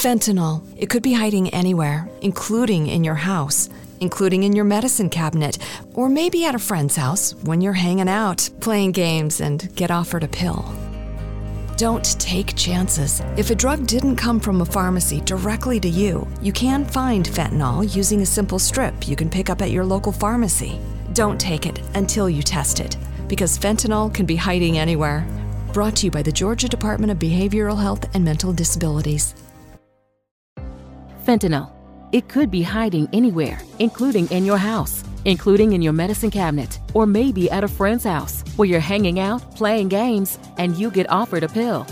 Fentanyl. 0.00 0.62
It 0.78 0.88
could 0.88 1.02
be 1.02 1.12
hiding 1.12 1.50
anywhere, 1.50 2.08
including 2.22 2.86
in 2.86 3.04
your 3.04 3.16
house, 3.16 3.68
including 4.00 4.44
in 4.44 4.56
your 4.56 4.64
medicine 4.64 5.10
cabinet, 5.10 5.58
or 5.92 6.08
maybe 6.08 6.46
at 6.46 6.54
a 6.54 6.58
friend's 6.58 6.96
house 6.96 7.34
when 7.44 7.60
you're 7.60 7.74
hanging 7.74 8.08
out, 8.08 8.48
playing 8.60 8.92
games, 8.92 9.42
and 9.42 9.68
get 9.74 9.90
offered 9.90 10.24
a 10.24 10.28
pill. 10.28 10.64
Don't 11.76 12.18
take 12.18 12.56
chances. 12.56 13.20
If 13.36 13.50
a 13.50 13.54
drug 13.54 13.86
didn't 13.86 14.16
come 14.16 14.40
from 14.40 14.62
a 14.62 14.64
pharmacy 14.64 15.20
directly 15.20 15.78
to 15.80 15.88
you, 15.90 16.26
you 16.40 16.54
can 16.54 16.86
find 16.86 17.26
fentanyl 17.26 17.94
using 17.94 18.22
a 18.22 18.26
simple 18.26 18.58
strip 18.58 19.06
you 19.06 19.16
can 19.16 19.28
pick 19.28 19.50
up 19.50 19.60
at 19.60 19.70
your 19.70 19.84
local 19.84 20.12
pharmacy. 20.12 20.80
Don't 21.12 21.38
take 21.38 21.66
it 21.66 21.78
until 21.94 22.30
you 22.30 22.42
test 22.42 22.80
it, 22.80 22.96
because 23.28 23.58
fentanyl 23.58 24.14
can 24.14 24.24
be 24.24 24.36
hiding 24.36 24.78
anywhere. 24.78 25.26
Brought 25.74 25.96
to 25.96 26.06
you 26.06 26.10
by 26.10 26.22
the 26.22 26.32
Georgia 26.32 26.70
Department 26.70 27.12
of 27.12 27.18
Behavioral 27.18 27.78
Health 27.78 28.08
and 28.14 28.24
Mental 28.24 28.54
Disabilities. 28.54 29.34
Fentanyl. 31.20 31.70
It 32.12 32.28
could 32.28 32.50
be 32.50 32.62
hiding 32.62 33.08
anywhere, 33.12 33.60
including 33.78 34.26
in 34.30 34.44
your 34.44 34.56
house, 34.56 35.04
including 35.24 35.74
in 35.74 35.82
your 35.82 35.92
medicine 35.92 36.30
cabinet, 36.30 36.80
or 36.94 37.06
maybe 37.06 37.50
at 37.50 37.62
a 37.62 37.68
friend's 37.68 38.04
house 38.04 38.42
where 38.56 38.68
you're 38.68 38.80
hanging 38.80 39.20
out, 39.20 39.54
playing 39.54 39.88
games, 39.88 40.38
and 40.56 40.76
you 40.76 40.90
get 40.90 41.10
offered 41.10 41.42
a 41.42 41.48
pill. 41.48 41.86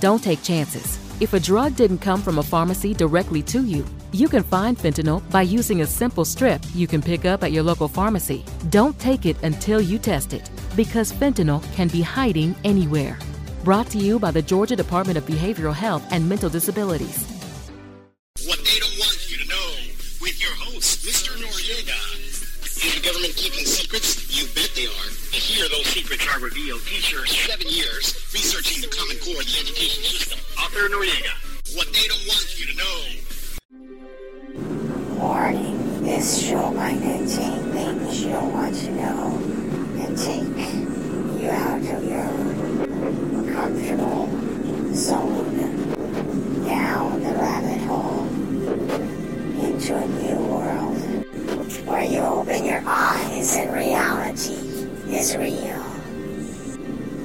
Don't 0.00 0.22
take 0.22 0.42
chances. 0.42 0.98
If 1.20 1.32
a 1.32 1.40
drug 1.40 1.76
didn't 1.76 1.98
come 1.98 2.20
from 2.20 2.38
a 2.38 2.42
pharmacy 2.42 2.92
directly 2.92 3.42
to 3.44 3.64
you, 3.64 3.86
you 4.12 4.28
can 4.28 4.42
find 4.42 4.76
fentanyl 4.76 5.28
by 5.30 5.42
using 5.42 5.80
a 5.80 5.86
simple 5.86 6.24
strip 6.24 6.60
you 6.74 6.86
can 6.86 7.02
pick 7.02 7.24
up 7.24 7.42
at 7.42 7.52
your 7.52 7.62
local 7.62 7.88
pharmacy. 7.88 8.44
Don't 8.68 8.98
take 9.00 9.24
it 9.24 9.36
until 9.42 9.80
you 9.80 9.98
test 9.98 10.34
it, 10.34 10.50
because 10.76 11.10
fentanyl 11.12 11.62
can 11.74 11.88
be 11.88 12.02
hiding 12.02 12.54
anywhere. 12.64 13.18
Brought 13.64 13.88
to 13.90 13.98
you 13.98 14.18
by 14.18 14.30
the 14.30 14.42
Georgia 14.42 14.76
Department 14.76 15.16
of 15.16 15.24
Behavioral 15.24 15.72
Health 15.72 16.06
and 16.10 16.28
Mental 16.28 16.50
Disabilities. 16.50 17.33
Keeping 23.44 23.66
secrets? 23.66 24.24
You 24.32 24.46
bet 24.54 24.72
they 24.74 24.86
are. 24.86 25.10
Here 25.30 25.68
those 25.68 25.84
secrets 25.84 26.26
are 26.32 26.40
revealed. 26.40 26.80
Teacher, 26.86 27.26
seven 27.26 27.68
years 27.68 28.14
researching 28.32 28.80
the 28.80 28.88
Common 28.88 29.18
Core 29.18 29.36
of 29.36 29.44
the 29.44 29.60
education 29.60 30.02
system. 30.02 30.38
Author 30.56 30.88
Noriega. 30.88 31.36
What 31.76 31.92
they 31.92 32.08
don't 32.08 32.24
want 32.24 32.58
you 32.58 32.72
to 32.72 32.76
know. 32.80 33.04
Warning, 35.20 36.04
this 36.04 36.42
show 36.42 36.72
might 36.72 36.96
contain 37.02 37.60
things 37.72 38.24
you 38.24 38.30
don't 38.30 38.50
want 38.50 38.74
to 38.76 38.90
know 38.92 39.36
and 40.00 40.16
take 40.16 40.72
you 41.42 41.50
out 41.50 41.84
of 41.84 42.02
your 42.08 42.32
comfortable 43.52 44.24
zone, 44.94 46.64
down 46.64 47.20
the 47.22 47.32
rabbit 47.34 47.80
hole, 47.82 48.26
is 55.24 55.36
real, 55.38 55.82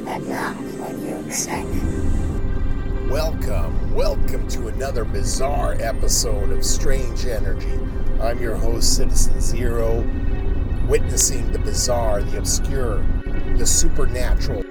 but 0.06 0.20
not 0.26 0.56
what 0.56 0.98
you 1.00 1.18
expect. 1.28 1.68
Welcome, 3.12 3.94
welcome 3.94 4.48
to 4.50 4.70
another 4.70 5.04
bizarre 5.04 5.76
episode 5.82 6.50
of 6.52 6.64
Strange 6.64 7.26
Energy. 7.26 7.78
I'm 8.22 8.42
your 8.42 8.56
host, 8.56 8.96
Citizen 8.96 9.42
Zero, 9.42 10.00
witnessing 10.88 11.52
the 11.52 11.60
bizarre, 11.60 12.24
the 12.24 12.38
obscure, 12.38 13.06
the 13.58 13.66
supernatural 13.66 14.64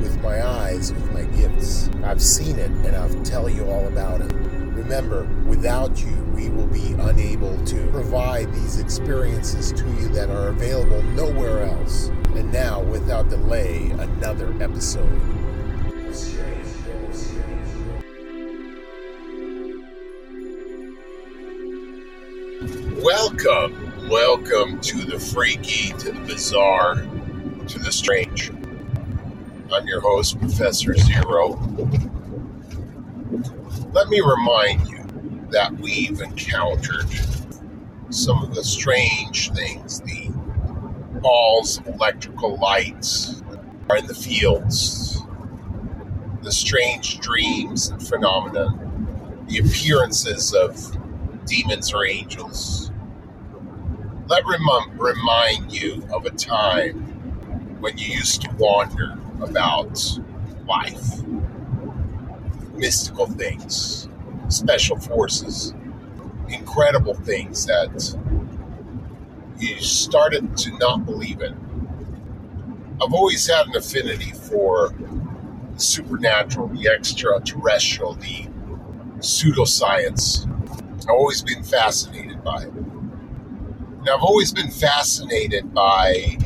with 0.00 0.20
my 0.20 0.44
eyes, 0.44 0.92
with 0.92 1.12
my 1.12 1.22
gifts. 1.36 1.90
I've 2.02 2.20
seen 2.20 2.58
it 2.58 2.70
and 2.70 2.96
I'll 2.96 3.22
tell 3.22 3.48
you 3.48 3.66
all 3.66 3.86
about 3.86 4.20
it. 4.20 4.32
Remember, 4.32 5.28
without 5.46 6.02
you, 6.02 6.16
we 6.40 6.48
will 6.48 6.66
be 6.68 6.94
unable 7.00 7.54
to 7.66 7.86
provide 7.90 8.50
these 8.54 8.78
experiences 8.78 9.72
to 9.72 9.84
you 10.00 10.08
that 10.08 10.30
are 10.30 10.48
available 10.48 11.02
nowhere 11.02 11.64
else. 11.64 12.08
And 12.34 12.50
now, 12.50 12.80
without 12.80 13.28
delay, 13.28 13.90
another 13.90 14.54
episode. 14.62 15.20
Welcome, 23.02 24.08
welcome 24.08 24.80
to 24.80 25.04
the 25.04 25.20
freaky, 25.20 25.92
to 25.98 26.12
the 26.12 26.20
bizarre, 26.20 26.94
to 26.94 27.78
the 27.78 27.92
strange. 27.92 28.50
I'm 29.70 29.86
your 29.86 30.00
host, 30.00 30.38
Professor 30.38 30.94
Zero. 30.94 31.60
Let 33.92 34.08
me 34.08 34.20
remind 34.20 34.89
that 35.50 35.72
we've 35.78 36.20
encountered 36.20 37.06
some 38.10 38.42
of 38.42 38.54
the 38.54 38.64
strange 38.64 39.52
things, 39.52 40.00
the 40.00 40.30
balls 41.20 41.78
of 41.78 41.86
electrical 41.88 42.56
lights 42.58 43.42
are 43.88 43.96
in 43.96 44.06
the 44.06 44.14
fields, 44.14 45.22
the 46.42 46.52
strange 46.52 47.20
dreams 47.20 47.88
and 47.88 48.06
phenomena, 48.06 48.68
the 49.48 49.58
appearances 49.58 50.54
of 50.54 50.96
demons 51.46 51.92
or 51.92 52.06
angels. 52.06 52.90
Let 54.28 54.44
rem- 54.46 54.98
remind 54.98 55.72
you 55.72 56.06
of 56.12 56.26
a 56.26 56.30
time 56.30 57.00
when 57.80 57.98
you 57.98 58.06
used 58.06 58.42
to 58.42 58.50
wonder 58.56 59.18
about 59.42 60.20
life, 60.66 61.22
mystical 62.74 63.26
things, 63.26 64.09
special 64.50 64.98
forces, 64.98 65.74
incredible 66.48 67.14
things 67.14 67.66
that 67.66 68.16
you 69.58 69.80
started 69.80 70.56
to 70.56 70.76
not 70.78 71.04
believe 71.04 71.40
in. 71.40 71.54
I've 73.02 73.14
always 73.14 73.46
had 73.46 73.66
an 73.66 73.76
affinity 73.76 74.32
for 74.32 74.92
the 75.74 75.80
supernatural, 75.80 76.68
the 76.68 76.88
extraterrestrial, 76.88 78.14
the 78.14 78.46
pseudoscience. 79.18 80.46
I've 81.02 81.10
always 81.10 81.42
been 81.42 81.62
fascinated 81.62 82.42
by 82.44 82.62
it. 82.64 82.72
And 82.72 84.08
I've 84.08 84.22
always 84.22 84.52
been 84.52 84.70
fascinated 84.70 85.72
by 85.72 86.36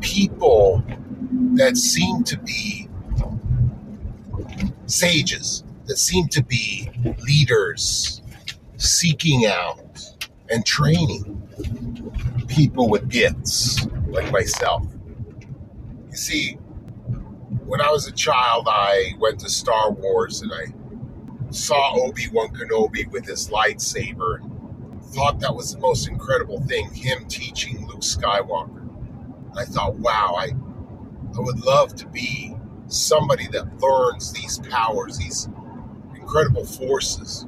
people 0.00 0.84
that 1.54 1.76
seem 1.76 2.22
to 2.24 2.38
be 2.38 2.88
sages, 4.86 5.64
that 5.86 5.98
seem 5.98 6.28
to 6.28 6.42
be 6.42 6.90
leaders 7.26 8.22
seeking 8.76 9.46
out 9.46 9.80
and 10.50 10.64
training 10.64 11.42
people 12.48 12.88
with 12.88 13.08
gifts 13.08 13.86
like 14.08 14.30
myself. 14.32 14.84
You 16.10 16.16
see, 16.16 16.52
when 17.64 17.80
I 17.80 17.90
was 17.90 18.06
a 18.06 18.12
child, 18.12 18.66
I 18.70 19.14
went 19.18 19.40
to 19.40 19.50
Star 19.50 19.90
Wars 19.90 20.42
and 20.42 20.52
I 20.52 20.72
saw 21.50 21.94
Obi 22.04 22.28
Wan 22.32 22.48
Kenobi 22.48 23.10
with 23.10 23.26
his 23.26 23.48
lightsaber 23.48 24.40
and 24.42 25.02
thought 25.04 25.40
that 25.40 25.54
was 25.54 25.72
the 25.72 25.80
most 25.80 26.08
incredible 26.08 26.60
thing, 26.62 26.92
him 26.92 27.26
teaching 27.26 27.86
Luke 27.86 28.00
Skywalker. 28.00 28.88
I 29.56 29.64
thought, 29.64 29.96
wow, 29.96 30.34
I, 30.38 30.50
I 31.36 31.40
would 31.40 31.60
love 31.64 31.94
to 31.96 32.06
be 32.08 32.54
somebody 32.88 33.48
that 33.48 33.80
learns 33.80 34.32
these 34.32 34.58
powers, 34.58 35.18
these 35.18 35.48
incredible 36.36 36.66
forces. 36.66 37.46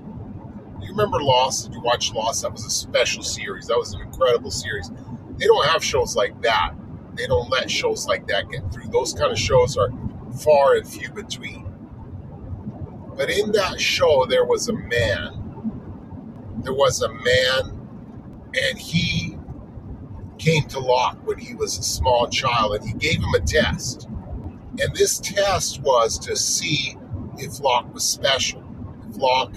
You 0.81 0.89
remember 0.91 1.21
Lost? 1.21 1.67
Did 1.67 1.75
you 1.75 1.83
watch 1.83 2.13
Lost? 2.15 2.43
That 2.43 2.53
was 2.53 2.65
a 2.65 2.71
special 2.71 3.23
series. 3.23 3.67
That 3.67 3.77
was 3.77 3.93
an 3.93 4.01
incredible 4.01 4.51
series. 4.51 4.91
They 5.37 5.47
don't 5.47 5.67
have 5.67 5.85
shows 5.85 6.17
like 6.17 6.41
that. 6.43 6.73
They 7.15 7.27
don't 7.27 7.51
let 7.51 7.71
shows 7.71 8.07
like 8.07 8.27
that 8.29 8.49
get 8.51 8.73
through. 8.73 8.89
Those 8.91 9.13
kind 9.13 9.31
of 9.31 9.39
shows 9.39 9.77
are 9.77 9.91
far 10.43 10.77
and 10.77 10.89
few 10.89 11.11
between. 11.13 11.67
But 13.15 13.31
in 13.31 13.53
that 13.53 13.79
show, 13.79 14.25
there 14.27 14.47
was 14.47 14.69
a 14.69 14.73
man. 14.73 15.35
There 16.63 16.73
was 16.73 17.03
a 17.03 17.13
man, 17.13 17.89
and 18.55 18.79
he 18.79 19.37
came 20.39 20.65
to 20.69 20.79
Locke 20.79 21.19
when 21.27 21.39
he 21.39 21.55
was 21.55 21.77
a 21.79 21.83
small 21.83 22.29
child, 22.29 22.77
and 22.77 22.89
he 22.89 22.95
gave 22.95 23.19
him 23.19 23.35
a 23.35 23.41
test. 23.41 24.09
And 24.81 24.95
this 24.95 25.19
test 25.19 25.83
was 25.83 26.19
to 26.21 26.37
see 26.37 26.97
if 27.37 27.61
Locke 27.61 27.93
was 27.93 28.05
special, 28.05 28.63
if 29.19 29.23
Locke 29.23 29.55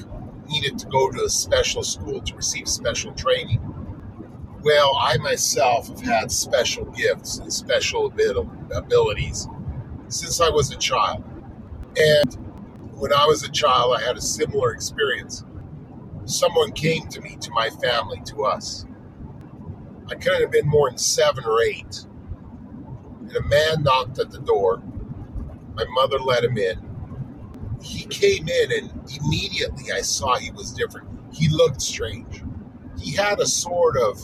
needed 0.49 0.77
to 0.79 0.87
go 0.87 1.09
to 1.11 1.23
a 1.23 1.29
special 1.29 1.83
school 1.83 2.21
to 2.21 2.35
receive 2.35 2.67
special 2.67 3.13
training. 3.13 3.59
Well, 4.63 4.95
I 4.99 5.17
myself 5.17 5.87
have 5.87 6.01
had 6.01 6.31
special 6.31 6.85
gifts 6.85 7.39
and 7.39 7.51
special 7.51 8.07
abilities 8.07 9.47
since 10.07 10.41
I 10.41 10.49
was 10.49 10.71
a 10.71 10.77
child. 10.77 11.23
And 11.97 12.33
when 12.93 13.13
I 13.13 13.25
was 13.25 13.43
a 13.43 13.49
child, 13.49 13.95
I 13.97 14.01
had 14.01 14.17
a 14.17 14.21
similar 14.21 14.71
experience. 14.71 15.43
Someone 16.25 16.71
came 16.73 17.07
to 17.07 17.21
me, 17.21 17.37
to 17.41 17.51
my 17.51 17.69
family, 17.69 18.21
to 18.25 18.43
us. 18.43 18.85
I 20.09 20.15
couldn't 20.15 20.41
have 20.41 20.51
been 20.51 20.67
more 20.67 20.89
than 20.89 20.97
seven 20.97 21.45
or 21.45 21.61
eight. 21.61 22.05
And 23.21 23.35
a 23.35 23.43
man 23.43 23.83
knocked 23.83 24.19
at 24.19 24.29
the 24.29 24.39
door. 24.39 24.83
My 25.73 25.85
mother 25.89 26.19
let 26.19 26.43
him 26.43 26.57
in. 26.57 26.90
He 27.81 28.05
came 28.05 28.47
in 28.47 28.71
and 28.71 29.11
immediately 29.21 29.91
I 29.91 30.01
saw 30.01 30.37
he 30.37 30.51
was 30.51 30.71
different. 30.71 31.09
He 31.33 31.49
looked 31.49 31.81
strange. 31.81 32.43
He 32.99 33.15
had 33.15 33.39
a 33.39 33.45
sort 33.45 33.97
of 33.97 34.21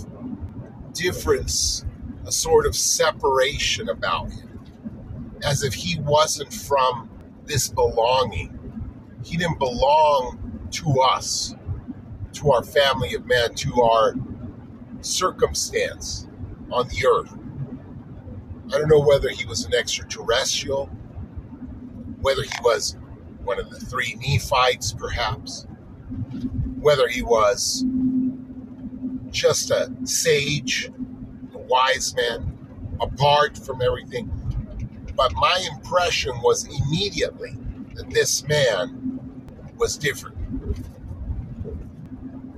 difference, 0.94 1.86
a 2.26 2.32
sort 2.32 2.66
of 2.66 2.76
separation 2.76 3.90
about 3.90 4.32
him, 4.32 4.60
as 5.44 5.64
if 5.64 5.74
he 5.74 6.00
wasn't 6.02 6.54
from 6.54 7.10
this 7.46 7.70
belonging. 7.70 8.58
He 9.24 9.38
didn't 9.38 9.60
belong 9.60 10.70
to 10.72 11.02
us, 11.02 11.56
to 12.34 12.52
our 12.52 12.64
family 12.64 13.16
of 13.16 13.26
men, 13.26 13.56
to 13.56 13.82
our 13.82 14.14
circumstance 15.02 16.28
on 16.72 16.88
the 16.90 17.06
earth. 17.08 17.34
I 18.74 18.78
don't 18.78 18.90
know 18.90 19.02
whether 19.02 19.30
he 19.30 19.46
was 19.46 19.66
an 19.66 19.74
extraterrestrial, 19.74 20.88
whether 22.22 22.44
he 22.44 22.60
was 22.64 22.98
one 23.48 23.60
of 23.60 23.70
the 23.70 23.80
three 23.80 24.18
Nephites, 24.20 24.92
perhaps, 24.92 25.66
whether 26.82 27.08
he 27.08 27.22
was 27.22 27.86
just 29.32 29.72
a 29.72 29.90
sage, 30.04 30.92
a 31.54 31.58
wise 31.58 32.14
man, 32.14 32.58
apart 33.00 33.58
from 33.58 33.82
everything. 33.82 34.30
But 35.16 35.32
my 35.36 35.66
impression 35.74 36.34
was 36.42 36.66
immediately 36.66 37.56
that 37.96 38.10
this 38.10 38.46
man 38.50 39.18
was 39.78 39.98
different. 39.98 40.36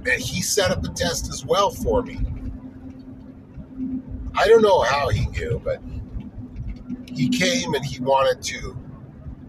And 0.05 0.19
he 0.19 0.41
set 0.41 0.71
up 0.71 0.83
a 0.83 0.89
test 0.89 1.29
as 1.29 1.45
well 1.45 1.69
for 1.69 2.01
me. 2.01 2.19
I 4.35 4.47
don't 4.47 4.63
know 4.63 4.81
how 4.81 5.09
he 5.09 5.27
knew, 5.27 5.61
but 5.63 5.81
he 7.13 7.29
came 7.29 7.75
and 7.75 7.85
he 7.85 8.01
wanted 8.01 8.41
to 8.45 8.75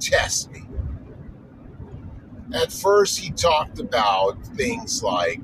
test 0.01 0.53
me. 0.53 0.65
At 2.55 2.73
first, 2.73 3.19
he 3.19 3.31
talked 3.31 3.79
about 3.79 4.45
things 4.57 5.03
like 5.03 5.41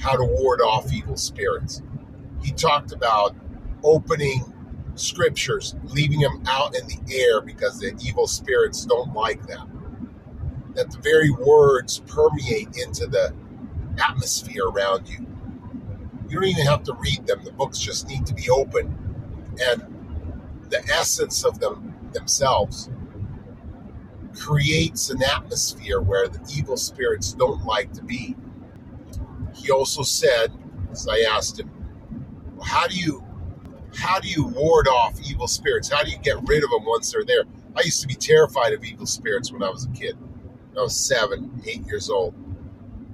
how 0.00 0.16
to 0.16 0.24
ward 0.24 0.60
off 0.60 0.92
evil 0.92 1.16
spirits. 1.16 1.82
He 2.42 2.52
talked 2.52 2.92
about 2.92 3.36
opening 3.84 4.52
scriptures, 4.96 5.76
leaving 5.84 6.20
them 6.20 6.42
out 6.48 6.76
in 6.76 6.86
the 6.88 6.98
air 7.14 7.40
because 7.40 7.78
the 7.78 7.96
evil 8.04 8.26
spirits 8.26 8.84
don't 8.84 9.12
like 9.14 9.46
them. 9.46 9.88
That 10.74 10.90
the 10.90 10.98
very 10.98 11.30
words 11.30 12.00
permeate 12.00 12.76
into 12.76 13.06
the 13.06 13.34
atmosphere 13.98 14.66
around 14.66 15.08
you. 15.08 15.26
You 16.28 16.40
don't 16.40 16.44
even 16.48 16.66
have 16.66 16.82
to 16.84 16.94
read 16.94 17.26
them, 17.26 17.44
the 17.44 17.52
books 17.52 17.78
just 17.78 18.08
need 18.08 18.26
to 18.26 18.34
be 18.34 18.50
open. 18.50 18.98
And 19.62 20.02
the 20.70 20.82
essence 20.88 21.44
of 21.44 21.60
them 21.60 21.94
themselves 22.12 22.90
creates 24.38 25.10
an 25.10 25.22
atmosphere 25.22 26.00
where 26.00 26.28
the 26.28 26.40
evil 26.54 26.76
spirits 26.76 27.32
don't 27.32 27.64
like 27.64 27.92
to 27.92 28.02
be. 28.02 28.36
He 29.54 29.70
also 29.70 30.02
said, 30.02 30.52
as 30.90 31.08
I 31.08 31.20
asked 31.30 31.60
him, 31.60 31.70
well, 32.56 32.66
how 32.66 32.86
do 32.86 32.96
you 32.96 33.24
how 33.94 34.18
do 34.18 34.28
you 34.28 34.46
ward 34.46 34.88
off 34.88 35.20
evil 35.28 35.46
spirits? 35.46 35.90
How 35.90 36.02
do 36.02 36.10
you 36.10 36.18
get 36.18 36.36
rid 36.46 36.64
of 36.64 36.70
them 36.70 36.84
once 36.86 37.12
they're 37.12 37.24
there? 37.24 37.44
I 37.76 37.82
used 37.84 38.00
to 38.02 38.08
be 38.08 38.14
terrified 38.14 38.72
of 38.72 38.84
evil 38.84 39.06
spirits 39.06 39.52
when 39.52 39.62
I 39.62 39.68
was 39.68 39.84
a 39.84 39.90
kid. 39.90 40.16
I 40.76 40.80
was 40.80 40.96
seven, 40.96 41.62
eight 41.66 41.86
years 41.86 42.08
old. 42.08 42.34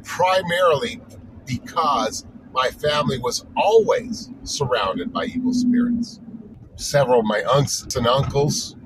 Primarily 0.04 1.00
because 1.46 2.26
my 2.52 2.68
family 2.68 3.18
was 3.18 3.44
always 3.56 4.30
surrounded 4.44 5.12
by 5.12 5.24
evil 5.24 5.52
spirits. 5.52 6.20
Several 6.76 7.20
of 7.20 7.26
my 7.26 7.40
aunts 7.40 7.96
and 7.96 8.06
uncles 8.06 8.76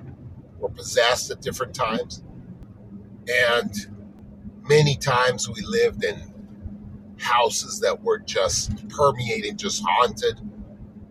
were 0.63 0.71
possessed 0.71 1.31
at 1.31 1.43
different 1.43 1.75
times. 1.75 2.23
And 3.29 3.75
many 4.69 4.97
times 4.97 5.49
we 5.49 5.61
lived 5.63 6.05
in 6.05 6.33
houses 7.19 7.81
that 7.81 8.03
were 8.03 8.19
just 8.19 8.89
permeating, 8.89 9.57
just 9.57 9.83
haunted, 9.87 10.41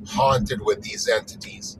haunted 0.07 0.61
with 0.61 0.81
these 0.81 1.07
entities. 1.07 1.77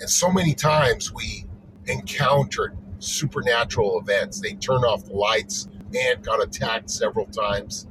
And 0.00 0.10
so 0.10 0.30
many 0.30 0.54
times 0.54 1.12
we 1.12 1.46
encountered 1.86 2.76
supernatural 2.98 4.00
events. 4.00 4.40
They 4.40 4.54
turned 4.54 4.84
off 4.84 5.04
the 5.04 5.14
lights 5.14 5.68
and 5.94 6.22
got 6.24 6.42
attacked 6.42 6.90
several 6.90 7.26
times. 7.26 7.86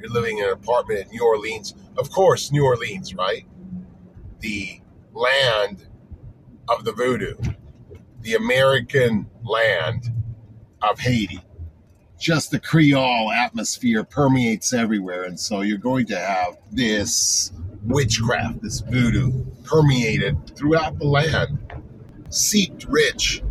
You're 0.00 0.10
living 0.10 0.38
in 0.38 0.44
an 0.46 0.52
apartment 0.52 1.00
in 1.00 1.10
New 1.10 1.24
Orleans. 1.24 1.74
Of 1.98 2.10
course, 2.10 2.50
New 2.50 2.64
Orleans, 2.64 3.14
right? 3.14 3.44
The 4.40 4.80
land 5.12 5.86
of 6.68 6.84
the 6.84 6.92
voodoo, 6.92 7.34
the 8.22 8.34
American 8.34 9.28
land 9.42 10.12
of 10.82 10.98
Haiti 10.98 11.40
just 12.20 12.50
the 12.50 12.60
Creole 12.60 13.32
atmosphere 13.32 14.04
permeates 14.04 14.74
everywhere. 14.74 15.24
And 15.24 15.40
so 15.40 15.62
you're 15.62 15.78
going 15.78 16.06
to 16.06 16.18
have 16.18 16.58
this 16.70 17.50
witchcraft, 17.82 18.62
this 18.62 18.80
voodoo 18.80 19.46
permeated 19.64 20.54
throughout 20.54 20.98
the 20.98 21.06
land, 21.06 21.58
seeped 22.28 22.84
rich 22.84 23.42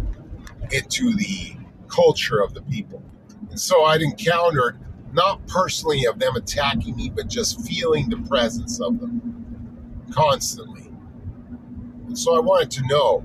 into 0.72 1.16
the 1.16 1.58
culture 1.88 2.42
of 2.42 2.54
the 2.54 2.62
people. 2.62 3.04
And 3.50 3.60
so 3.60 3.86
I'd 3.86 4.04
encountered, 4.04 4.80
not 5.14 5.46
personally 5.48 6.06
of 6.06 6.20
them 6.20 6.36
attacking 6.36 6.96
me, 6.96 7.10
but 7.10 7.28
just 7.28 7.66
feeling 7.68 8.08
the 8.08 8.18
presence 8.18 8.80
of 8.80 9.00
them 9.00 10.06
constantly. 10.12 10.92
And 12.06 12.18
so 12.18 12.38
I 12.38 12.40
wanted 12.40 12.70
to 12.72 12.88
know 12.88 13.24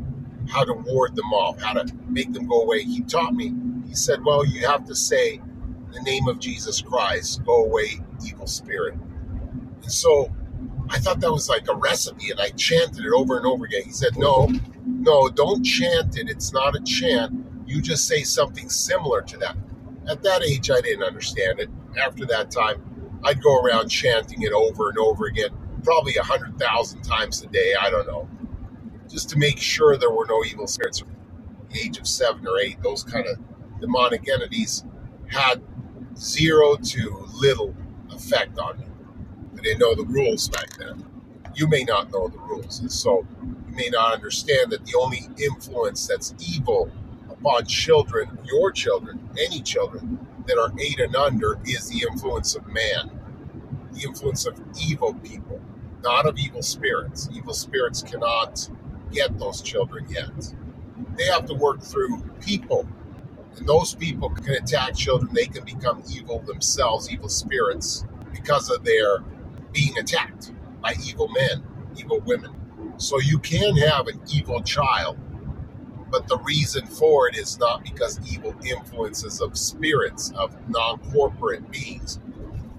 how 0.49 0.64
to 0.64 0.73
ward 0.73 1.17
them 1.17 1.32
off, 1.32 1.61
how 1.61 1.73
to 1.73 1.87
make 2.08 2.32
them 2.32 2.46
go 2.46 2.62
away. 2.62 2.82
He 2.82 3.02
taught 3.02 3.35
me 3.35 3.52
he 3.94 3.99
said, 3.99 4.25
Well, 4.25 4.44
you 4.44 4.67
have 4.67 4.87
to 4.87 4.94
say, 4.96 5.41
the 5.93 6.00
name 6.02 6.26
of 6.26 6.41
Jesus 6.41 6.82
Christ, 6.82 7.44
go 7.44 7.64
away, 7.64 8.00
evil 8.26 8.49
spirit. 8.49 8.94
And 9.82 9.93
so 9.93 10.35
I 10.88 10.99
thought 10.99 11.20
that 11.20 11.31
was 11.31 11.49
like 11.49 11.69
a 11.69 11.76
recipe, 11.76 12.32
and 12.32 12.41
I 12.41 12.49
chanted 12.50 13.05
it 13.05 13.12
over 13.14 13.37
and 13.37 13.46
over 13.46 13.64
again. 13.67 13.82
He 13.85 13.93
said, 13.93 14.17
No, 14.17 14.50
no, 14.85 15.29
don't 15.29 15.62
chant 15.62 16.19
it. 16.19 16.29
It's 16.29 16.52
not 16.52 16.75
a 16.75 16.81
chant. 16.81 17.32
You 17.67 17.81
just 17.81 18.08
say 18.08 18.25
something 18.25 18.69
similar 18.69 19.23
to 19.23 19.38
that. 19.38 19.56
At 20.08 20.25
that 20.25 20.43
age, 20.43 20.73
I 20.73 20.81
didn't 20.81 21.05
understand 21.05 21.61
it. 21.61 21.70
After 21.96 22.26
that 22.26 22.50
time, 22.50 22.82
I'd 23.23 23.41
go 23.41 23.62
around 23.62 23.91
chanting 23.91 24.43
it 24.43 24.52
over 24.52 24.88
and 24.88 24.99
over 24.99 25.26
again, 25.26 25.50
probably 25.85 26.17
a 26.17 26.25
hundred 26.25 26.58
thousand 26.58 27.02
times 27.02 27.43
a 27.43 27.46
day. 27.46 27.75
I 27.81 27.91
don't 27.91 28.08
know, 28.08 28.29
just 29.14 29.31
to 29.31 29.38
make 29.38 29.58
sure 29.58 29.96
there 29.96 30.11
were 30.11 30.26
no 30.28 30.44
evil 30.44 30.66
spirits. 30.66 31.02
The 31.70 31.81
age 31.81 31.99
of 31.99 32.08
seven 32.08 32.46
or 32.49 32.58
eight, 32.58 32.82
those 32.82 33.05
kind 33.05 33.26
of 33.28 33.38
demonic 33.81 34.28
entities 34.28 34.84
had 35.28 35.62
zero 36.16 36.75
to 36.76 37.28
little 37.41 37.77
effect 38.10 38.58
on 38.58 38.81
me. 38.81 38.86
I 39.56 39.60
didn't 39.60 39.79
know 39.79 39.94
the 39.94 40.05
rules 40.05 40.48
back 40.48 40.77
then. 40.79 41.06
You 41.55 41.69
may 41.69 41.84
not 41.84 42.10
know 42.10 42.27
the 42.27 42.38
rules, 42.38 42.81
and 42.81 42.91
so 42.91 43.24
you 43.41 43.77
may 43.77 43.88
not 43.88 44.12
understand 44.12 44.72
that 44.72 44.84
the 44.84 44.98
only 44.98 45.29
influence 45.38 46.08
that's 46.08 46.34
evil 46.41 46.91
upon 47.31 47.67
children, 47.67 48.36
your 48.44 48.72
children, 48.72 49.29
any 49.38 49.62
children 49.62 50.27
that 50.48 50.58
are 50.58 50.72
eight 50.81 50.98
and 50.98 51.15
under, 51.15 51.60
is 51.65 51.88
the 51.88 52.05
influence 52.10 52.56
of 52.56 52.67
man, 52.67 53.12
the 53.93 54.03
influence 54.03 54.44
of 54.44 54.60
evil 54.84 55.15
people, 55.15 55.60
not 56.03 56.27
of 56.27 56.36
evil 56.36 56.62
spirits. 56.62 57.29
Evil 57.32 57.55
spirits 57.55 58.03
cannot 58.03 58.69
get 59.14 59.38
those 59.38 59.62
children 59.62 60.06
yet. 60.10 60.54
They 61.16 61.24
have 61.26 61.46
to 61.46 61.54
work 61.54 61.82
through 61.82 62.22
people 62.40 62.86
and 63.56 63.66
those 63.66 63.94
people 63.94 64.30
can 64.30 64.54
attack 64.54 64.96
children. 64.96 65.32
They 65.34 65.46
can 65.46 65.64
become 65.64 66.02
evil 66.12 66.40
themselves, 66.40 67.10
evil 67.10 67.28
spirits, 67.28 68.04
because 68.32 68.70
of 68.70 68.84
their 68.84 69.20
being 69.72 69.96
attacked 69.98 70.52
by 70.82 70.94
evil 71.04 71.28
men, 71.28 71.62
evil 71.96 72.20
women. 72.20 72.52
So 72.96 73.20
you 73.20 73.38
can 73.38 73.76
have 73.76 74.08
an 74.08 74.20
evil 74.32 74.62
child, 74.62 75.18
but 76.10 76.28
the 76.28 76.38
reason 76.38 76.86
for 76.86 77.28
it 77.28 77.36
is 77.36 77.58
not 77.58 77.84
because 77.84 78.20
evil 78.32 78.54
influences 78.64 79.40
of 79.40 79.56
spirits, 79.58 80.32
of 80.36 80.56
non 80.68 80.98
corporate 81.12 81.70
beings 81.70 82.20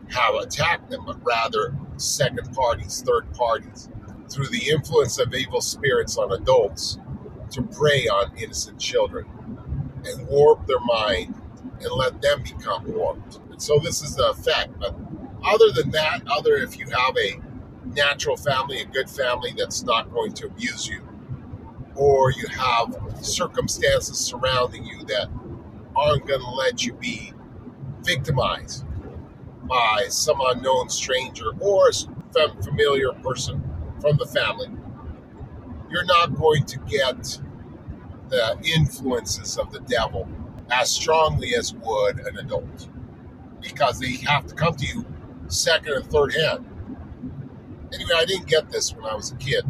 have 0.10 0.36
attacked 0.36 0.90
them, 0.90 1.06
but 1.06 1.18
rather 1.26 1.76
second 1.98 2.54
parties, 2.54 3.04
third 3.06 3.32
parties, 3.34 3.90
through 4.36 4.50
the 4.50 4.70
influence 4.70 5.18
of 5.18 5.34
evil 5.34 5.62
spirits 5.62 6.18
on 6.18 6.34
adults 6.34 7.00
to 7.50 7.64
prey 7.64 8.06
on 8.08 8.38
innocent 8.38 8.78
children 8.78 9.26
and 10.04 10.28
warp 10.28 10.68
their 10.68 10.80
mind 10.82 11.34
and 11.80 11.92
let 11.92 12.22
them 12.22 12.44
become 12.44 12.84
warped. 12.92 13.40
And 13.50 13.62
so 13.62 13.80
this 13.80 14.02
is 14.02 14.16
the 14.16 14.30
effect. 14.32 14.78
But 14.78 14.94
other 15.46 15.72
than 15.72 15.90
that, 15.92 16.22
other 16.28 16.56
if 16.58 16.78
you 16.78 16.86
have 16.88 17.16
a 17.18 17.40
natural 17.94 18.36
family, 18.36 18.82
a 18.82 18.86
good 18.86 19.10
family 19.10 19.54
that's 19.58 19.84
not 19.84 20.12
going 20.12 20.34
to 20.34 20.48
abuse 20.48 20.86
you, 20.86 21.02
or 21.96 22.32
you 22.32 22.48
have 22.48 22.94
circumstances 23.22 24.20
surrounding 24.20 24.86
you 24.86 25.06
that 25.06 25.30
aren't 25.96 26.28
going 26.28 26.42
to 26.42 26.50
let 26.52 26.84
you 26.84 26.94
be 26.94 27.32
victimized 28.04 28.84
by 29.64 30.08
some 30.10 30.42
unknown 30.48 30.90
stranger 30.90 31.52
or 31.62 31.90
familiar 32.62 33.14
person 33.24 33.64
from 34.06 34.18
the 34.18 34.26
family, 34.28 34.68
you're 35.90 36.06
not 36.06 36.36
going 36.36 36.64
to 36.64 36.78
get 36.82 37.40
the 38.30 38.56
influences 38.76 39.58
of 39.58 39.72
the 39.72 39.80
devil 39.80 40.30
as 40.70 40.92
strongly 40.92 41.56
as 41.56 41.74
would 41.74 42.20
an 42.20 42.38
adult 42.38 42.88
because 43.60 44.00
they 44.00 44.12
have 44.18 44.46
to 44.46 44.54
come 44.54 44.76
to 44.76 44.86
you 44.86 45.04
second 45.48 45.94
and 45.94 46.06
third 46.06 46.36
hand. 46.36 46.64
Anyway, 47.92 48.12
I 48.16 48.26
didn't 48.26 48.48
get 48.48 48.70
this 48.70 48.94
when 48.94 49.06
I 49.06 49.16
was 49.16 49.32
a 49.32 49.36
kid. 49.38 49.66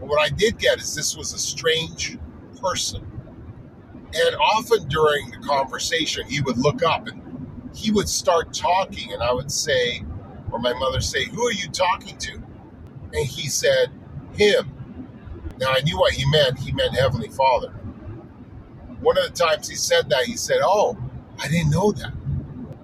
But 0.00 0.08
what 0.08 0.20
I 0.20 0.34
did 0.34 0.58
get 0.58 0.80
is 0.80 0.96
this 0.96 1.16
was 1.16 1.32
a 1.32 1.38
strange 1.38 2.18
person. 2.60 3.06
And 3.94 4.36
often 4.56 4.88
during 4.88 5.30
the 5.30 5.38
conversation, 5.46 6.26
he 6.26 6.40
would 6.40 6.58
look 6.58 6.82
up 6.82 7.06
and 7.06 7.22
he 7.76 7.92
would 7.92 8.08
start 8.08 8.52
talking, 8.52 9.12
and 9.12 9.22
I 9.22 9.32
would 9.32 9.52
say, 9.52 10.02
or 10.50 10.58
my 10.58 10.72
mother 10.72 11.00
say, 11.00 11.26
Who 11.26 11.46
are 11.46 11.52
you 11.52 11.68
talking 11.68 12.18
to? 12.18 12.39
And 13.12 13.26
he 13.26 13.48
said, 13.48 13.90
Him. 14.32 14.72
Now 15.58 15.72
I 15.72 15.80
knew 15.80 15.98
what 15.98 16.14
he 16.14 16.28
meant. 16.30 16.58
He 16.58 16.72
meant 16.72 16.94
Heavenly 16.94 17.28
Father. 17.28 17.68
One 19.00 19.18
of 19.18 19.24
the 19.24 19.30
times 19.30 19.68
he 19.68 19.76
said 19.76 20.10
that, 20.10 20.24
he 20.24 20.36
said, 20.36 20.60
Oh, 20.62 20.96
I 21.38 21.48
didn't 21.48 21.70
know 21.70 21.92
that. 21.92 22.12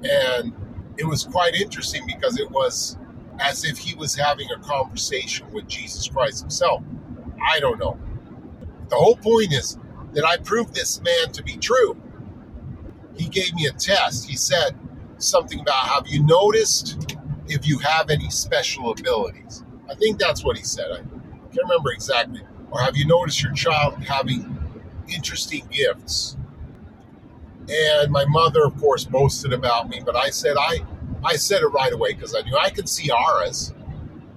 And 0.03 0.53
it 0.97 1.07
was 1.07 1.25
quite 1.25 1.55
interesting 1.55 2.03
because 2.07 2.39
it 2.39 2.51
was 2.51 2.97
as 3.39 3.65
if 3.65 3.79
he 3.79 3.95
was 3.95 4.15
having 4.15 4.49
a 4.51 4.59
conversation 4.61 5.51
with 5.53 5.69
Jesus 5.69 6.09
Christ 6.09 6.41
himself. 6.41 6.83
I 7.45 7.61
don't 7.61 7.79
know. 7.79 7.99
The 8.89 8.97
whole 8.97 9.17
point 9.17 9.53
is 9.53 9.79
that 10.13 10.25
I 10.25 10.39
proved 10.39 10.75
this 10.75 11.01
man 11.03 11.33
to 11.33 11.43
be 11.43 11.57
true. 11.57 11.97
He 13.17 13.29
gave 13.29 13.55
me 13.55 13.67
a 13.67 13.73
test. 13.73 14.29
He 14.29 14.37
said 14.37 14.79
something 15.19 15.61
about 15.61 15.89
have 15.89 16.07
you 16.07 16.23
noticed 16.25 17.17
if 17.49 17.67
you 17.67 17.79
have 17.79 18.11
any 18.11 18.31
special 18.31 18.91
abilities? 18.91 19.65
I 19.89 19.95
think 19.95 20.19
that's 20.19 20.45
what 20.45 20.57
he 20.57 20.65
said. 20.65 20.91
I 20.93 20.97
can't 20.97 21.65
remember 21.65 21.93
exactly. 21.93 22.43
Or 22.71 22.81
have 22.81 22.97
you 22.97 23.07
noticed 23.07 23.43
your 23.43 23.53
child 23.53 24.03
having 24.05 24.59
interesting 25.09 25.67
gifts? 25.71 26.37
And 27.69 28.13
my 28.13 28.25
mother, 28.27 28.65
of 28.65 28.77
course, 28.79 29.05
boasted 29.05 29.53
about 29.53 29.89
me, 29.89 30.01
but 30.05 30.17
I 30.17 30.31
said 30.31 30.57
I 30.59 30.81
I 31.25 31.37
said 31.37 31.63
it 31.63 31.69
right 31.69 31.93
away 31.93 32.13
because 32.13 32.35
I 32.35 32.43
knew 32.43 32.57
I 32.57 32.71
could 32.71 32.89
see 32.89 33.11
auras. 33.11 33.75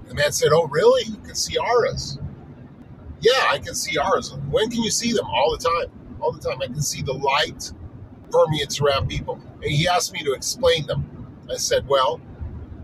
The 0.08 0.16
man 0.16 0.32
said, 0.32 0.50
Oh, 0.52 0.68
really? 0.68 1.04
You 1.12 1.18
can 1.18 1.36
see 1.36 1.58
auras? 1.58 2.18
Yeah, 3.22 3.48
I 3.50 3.60
can 3.60 3.76
see 3.76 3.98
auras. 4.00 4.34
When 4.50 4.70
can 4.70 4.82
you 4.82 4.92
see 4.92 5.14
them? 5.14 5.26
All 5.26 5.56
the 5.56 5.64
time. 5.64 5.92
All 6.20 6.32
the 6.32 6.40
time. 6.40 6.60
I 6.62 6.66
can 6.66 6.82
see 6.82 7.02
the 7.02 7.14
light 7.14 7.72
permeates 8.32 8.82
around 8.82 9.08
people. 9.08 9.40
And 9.62 9.72
he 9.72 9.88
asked 9.88 10.14
me 10.14 10.24
to 10.24 10.34
explain 10.34 10.88
them. 10.88 11.06
I 11.50 11.58
said, 11.58 11.88
Well, 11.88 12.20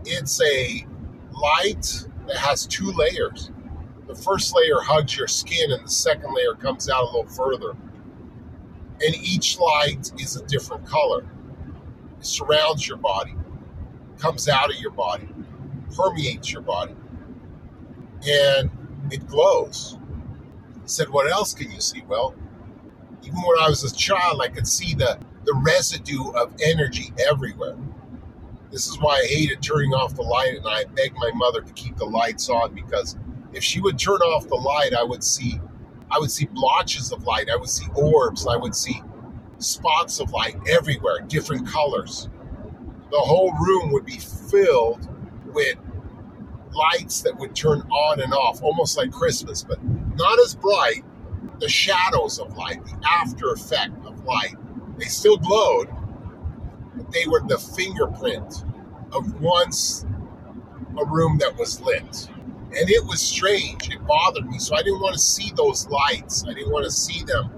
it's 0.04 0.40
a 0.40 0.86
light 1.32 2.06
that 2.26 2.36
has 2.36 2.66
two 2.66 2.92
layers. 2.92 3.50
The 4.06 4.14
first 4.14 4.54
layer 4.54 4.80
hugs 4.80 5.16
your 5.16 5.28
skin, 5.28 5.72
and 5.72 5.84
the 5.84 5.90
second 5.90 6.34
layer 6.34 6.54
comes 6.54 6.88
out 6.88 7.02
a 7.02 7.06
little 7.06 7.26
further. 7.26 7.70
And 9.00 9.14
each 9.16 9.58
light 9.58 10.12
is 10.18 10.36
a 10.36 10.44
different 10.46 10.86
color. 10.86 11.24
It 12.18 12.26
surrounds 12.26 12.86
your 12.86 12.98
body, 12.98 13.34
comes 14.18 14.48
out 14.48 14.70
of 14.70 14.80
your 14.80 14.92
body, 14.92 15.28
permeates 15.94 16.52
your 16.52 16.62
body, 16.62 16.94
and 18.26 18.70
it 19.10 19.26
glows. 19.26 19.98
He 20.82 20.88
said, 20.88 21.10
What 21.10 21.30
else 21.30 21.54
can 21.54 21.70
you 21.70 21.80
see? 21.80 22.02
Well, 22.08 22.34
even 23.22 23.36
when 23.36 23.58
I 23.60 23.68
was 23.68 23.84
a 23.84 23.94
child, 23.94 24.40
I 24.42 24.48
could 24.48 24.68
see 24.68 24.94
the, 24.94 25.18
the 25.44 25.54
residue 25.64 26.30
of 26.30 26.52
energy 26.62 27.12
everywhere. 27.28 27.76
This 28.70 28.86
is 28.88 28.98
why 29.00 29.20
I 29.22 29.26
hated 29.26 29.62
turning 29.62 29.94
off 29.94 30.14
the 30.14 30.22
light, 30.22 30.56
and 30.56 30.66
I 30.66 30.84
begged 30.84 31.16
my 31.16 31.30
mother 31.34 31.62
to 31.62 31.72
keep 31.74 31.96
the 31.96 32.04
lights 32.04 32.48
on 32.48 32.74
because 32.74 33.16
if 33.52 33.62
she 33.62 33.80
would 33.80 33.98
turn 33.98 34.20
off 34.20 34.48
the 34.48 34.56
light, 34.56 34.92
I 34.94 35.02
would 35.02 35.22
see 35.24 35.60
I 36.10 36.18
would 36.18 36.30
see 36.30 36.46
blotches 36.46 37.10
of 37.12 37.24
light, 37.24 37.48
I 37.50 37.56
would 37.56 37.68
see 37.68 37.86
orbs, 37.96 38.46
I 38.46 38.56
would 38.56 38.74
see 38.76 39.02
spots 39.58 40.20
of 40.20 40.30
light 40.30 40.56
everywhere, 40.68 41.20
different 41.26 41.66
colors. 41.68 42.28
The 43.10 43.18
whole 43.18 43.52
room 43.52 43.90
would 43.92 44.04
be 44.04 44.18
filled 44.18 45.08
with 45.52 45.76
lights 46.72 47.22
that 47.22 47.36
would 47.38 47.54
turn 47.56 47.80
on 47.90 48.20
and 48.20 48.32
off, 48.32 48.62
almost 48.62 48.96
like 48.96 49.10
Christmas, 49.10 49.62
but 49.64 49.82
not 50.14 50.38
as 50.40 50.54
bright. 50.54 51.04
The 51.60 51.68
shadows 51.68 52.38
of 52.38 52.56
light, 52.56 52.84
the 52.84 52.96
after 53.08 53.50
effect 53.52 53.94
of 54.04 54.24
light, 54.24 54.54
they 54.98 55.06
still 55.06 55.38
glowed, 55.38 55.88
they 57.12 57.26
were 57.26 57.42
the 57.46 57.58
fingerprint 57.58 58.64
of 59.12 59.40
once 59.40 60.04
a 60.98 61.04
room 61.04 61.38
that 61.38 61.56
was 61.56 61.80
lit. 61.80 62.28
And 62.78 62.90
it 62.90 63.04
was 63.06 63.20
strange. 63.20 63.88
It 63.90 64.04
bothered 64.06 64.46
me. 64.48 64.58
So 64.58 64.74
I 64.74 64.82
didn't 64.82 65.00
want 65.00 65.14
to 65.14 65.20
see 65.20 65.52
those 65.56 65.88
lights. 65.88 66.44
I 66.46 66.52
didn't 66.52 66.72
want 66.72 66.84
to 66.84 66.90
see 66.90 67.22
them 67.24 67.50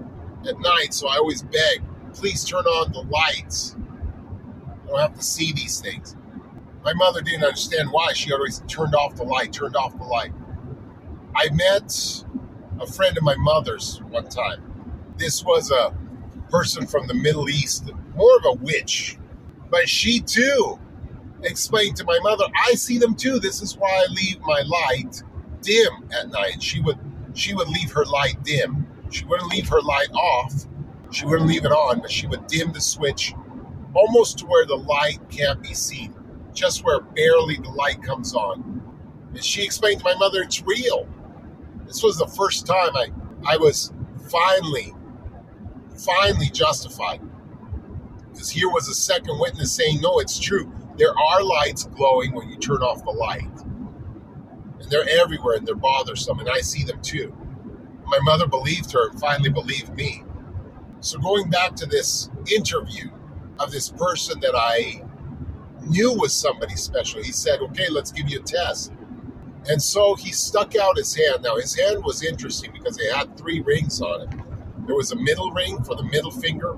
at 0.47 0.59
night. 0.59 0.93
So 0.93 1.07
I 1.09 1.17
always 1.17 1.41
begged, 1.41 1.83
please 2.13 2.43
turn 2.43 2.65
on 2.65 2.91
the 2.91 3.01
lights. 3.01 3.75
I 4.83 4.87
don't 4.87 4.99
have 4.99 5.15
to 5.15 5.23
see 5.23 5.51
these 5.53 5.81
things. 5.81 6.15
My 6.83 6.93
mother 6.93 7.21
didn't 7.21 7.43
understand 7.43 7.89
why. 7.91 8.13
She 8.13 8.31
always 8.33 8.63
turned 8.67 8.95
off 8.95 9.15
the 9.15 9.23
light, 9.23 9.51
turned 9.51 9.75
off 9.75 9.97
the 9.97 10.05
light. 10.05 10.31
I 11.35 11.49
met 11.53 12.23
a 12.79 12.87
friend 12.87 13.17
of 13.17 13.23
my 13.23 13.35
mother's 13.35 14.01
one 14.09 14.29
time. 14.29 14.63
This 15.17 15.43
was 15.43 15.71
a 15.71 15.93
person 16.49 16.87
from 16.87 17.07
the 17.07 17.13
Middle 17.13 17.49
East, 17.49 17.91
more 18.15 18.37
of 18.37 18.45
a 18.45 18.53
witch. 18.53 19.17
But 19.69 19.87
she 19.89 20.19
too 20.21 20.79
explained 21.43 21.95
to 21.97 22.05
my 22.05 22.19
mother, 22.21 22.45
I 22.67 22.73
see 22.73 22.97
them 22.97 23.15
too. 23.15 23.39
This 23.39 23.61
is 23.61 23.77
why 23.77 23.89
I 23.89 24.11
leave 24.11 24.39
my 24.41 24.61
light 24.61 25.23
dim 25.61 26.09
at 26.17 26.29
night. 26.29 26.61
She 26.61 26.81
would 26.81 26.97
she 27.33 27.53
would 27.53 27.69
leave 27.69 27.91
her 27.91 28.05
light 28.05 28.43
dim. 28.43 28.87
She 29.11 29.25
wouldn't 29.25 29.51
leave 29.51 29.67
her 29.69 29.81
light 29.81 30.11
off. 30.11 30.65
She 31.11 31.25
wouldn't 31.25 31.49
leave 31.49 31.65
it 31.65 31.71
on, 31.71 32.01
but 32.01 32.11
she 32.11 32.27
would 32.27 32.47
dim 32.47 32.71
the 32.71 32.81
switch 32.81 33.33
almost 33.93 34.39
to 34.39 34.45
where 34.45 34.65
the 34.65 34.75
light 34.75 35.19
can't 35.29 35.61
be 35.61 35.73
seen, 35.73 36.13
just 36.53 36.83
where 36.83 36.99
barely 36.99 37.57
the 37.57 37.69
light 37.69 38.01
comes 38.03 38.35
on. 38.35 38.81
And 39.33 39.43
she 39.43 39.63
explained 39.63 39.99
to 39.99 40.05
my 40.05 40.15
mother, 40.15 40.41
it's 40.41 40.63
real. 40.63 41.07
This 41.85 42.03
was 42.03 42.17
the 42.17 42.27
first 42.27 42.67
time 42.67 42.95
I, 42.95 43.09
I 43.47 43.57
was 43.57 43.91
finally, 44.29 44.93
finally 45.97 46.49
justified. 46.49 47.21
Because 48.39 48.51
here 48.51 48.69
was 48.69 48.87
a 48.87 48.93
second 48.93 49.37
witness 49.37 49.73
saying, 49.73 49.99
no, 49.99 50.19
it's 50.19 50.39
true. 50.39 50.71
There 50.95 51.11
are 51.13 51.43
lights 51.43 51.83
glowing 51.83 52.33
when 52.33 52.47
you 52.47 52.55
turn 52.55 52.77
off 52.77 53.03
the 53.03 53.11
light. 53.11 53.51
And 54.79 54.89
they're 54.89 55.09
everywhere 55.09 55.57
and 55.57 55.67
they're 55.67 55.75
bothersome, 55.75 56.39
and 56.39 56.47
I 56.47 56.61
see 56.61 56.85
them 56.85 57.01
too. 57.01 57.35
My 58.05 58.17
mother 58.21 58.47
believed 58.47 58.93
her 58.93 59.09
and 59.09 59.19
finally 59.19 59.49
believed 59.49 59.93
me. 59.93 60.23
So, 61.01 61.19
going 61.19 61.49
back 61.49 61.75
to 61.75 61.85
this 61.85 62.29
interview 62.49 63.09
of 63.59 63.71
this 63.71 63.89
person 63.89 64.39
that 64.39 64.55
I 64.55 65.03
knew 65.81 66.13
was 66.13 66.33
somebody 66.33 66.77
special, 66.77 67.21
he 67.21 67.33
said, 67.33 67.59
Okay, 67.59 67.89
let's 67.89 68.13
give 68.13 68.29
you 68.29 68.39
a 68.39 68.43
test. 68.43 68.93
And 69.67 69.81
so 69.81 70.15
he 70.15 70.31
stuck 70.31 70.77
out 70.77 70.95
his 70.95 71.13
hand. 71.13 71.43
Now, 71.43 71.57
his 71.57 71.77
hand 71.77 72.05
was 72.05 72.23
interesting 72.23 72.71
because 72.71 72.97
it 72.97 73.13
had 73.13 73.37
three 73.37 73.59
rings 73.59 74.01
on 74.01 74.21
it 74.21 74.29
there 74.89 74.95
was 74.95 75.11
a 75.11 75.15
middle 75.15 75.51
ring 75.51 75.83
for 75.83 75.95
the 75.95 76.01
middle 76.01 76.31
finger, 76.31 76.75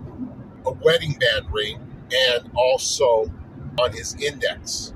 a 0.66 0.72
wedding 0.72 1.14
band 1.20 1.52
ring, 1.52 1.80
and 2.12 2.52
also 2.56 3.32
on 3.80 3.92
his 3.94 4.16
index. 4.16 4.94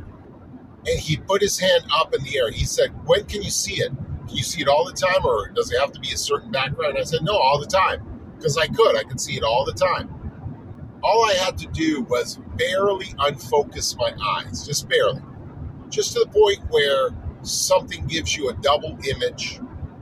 And 0.87 0.99
he 0.99 1.17
put 1.17 1.41
his 1.41 1.59
hand 1.59 1.83
up 1.93 2.13
in 2.13 2.23
the 2.23 2.37
air. 2.37 2.51
He 2.51 2.65
said, 2.65 2.89
When 3.05 3.25
can 3.25 3.41
you 3.41 3.49
see 3.49 3.75
it? 3.81 3.91
Can 4.27 4.37
you 4.37 4.43
see 4.43 4.61
it 4.61 4.67
all 4.67 4.85
the 4.85 4.93
time, 4.93 5.25
or 5.25 5.49
does 5.49 5.71
it 5.71 5.79
have 5.79 5.91
to 5.93 5.99
be 5.99 6.11
a 6.13 6.17
certain 6.17 6.51
background? 6.51 6.97
I 6.99 7.03
said, 7.03 7.23
No, 7.23 7.35
all 7.37 7.59
the 7.59 7.67
time. 7.67 8.01
Because 8.37 8.57
I 8.57 8.67
could. 8.67 8.97
I 8.97 9.03
could 9.03 9.19
see 9.19 9.35
it 9.35 9.43
all 9.43 9.65
the 9.65 9.73
time. 9.73 10.09
All 11.03 11.25
I 11.25 11.33
had 11.33 11.57
to 11.59 11.67
do 11.67 12.03
was 12.03 12.39
barely 12.57 13.07
unfocus 13.19 13.95
my 13.97 14.11
eyes, 14.21 14.65
just 14.65 14.89
barely. 14.89 15.21
Just 15.89 16.13
to 16.13 16.19
the 16.19 16.27
point 16.27 16.59
where 16.69 17.09
something 17.43 18.05
gives 18.07 18.35
you 18.35 18.49
a 18.49 18.53
double 18.55 18.97
image 19.07 19.59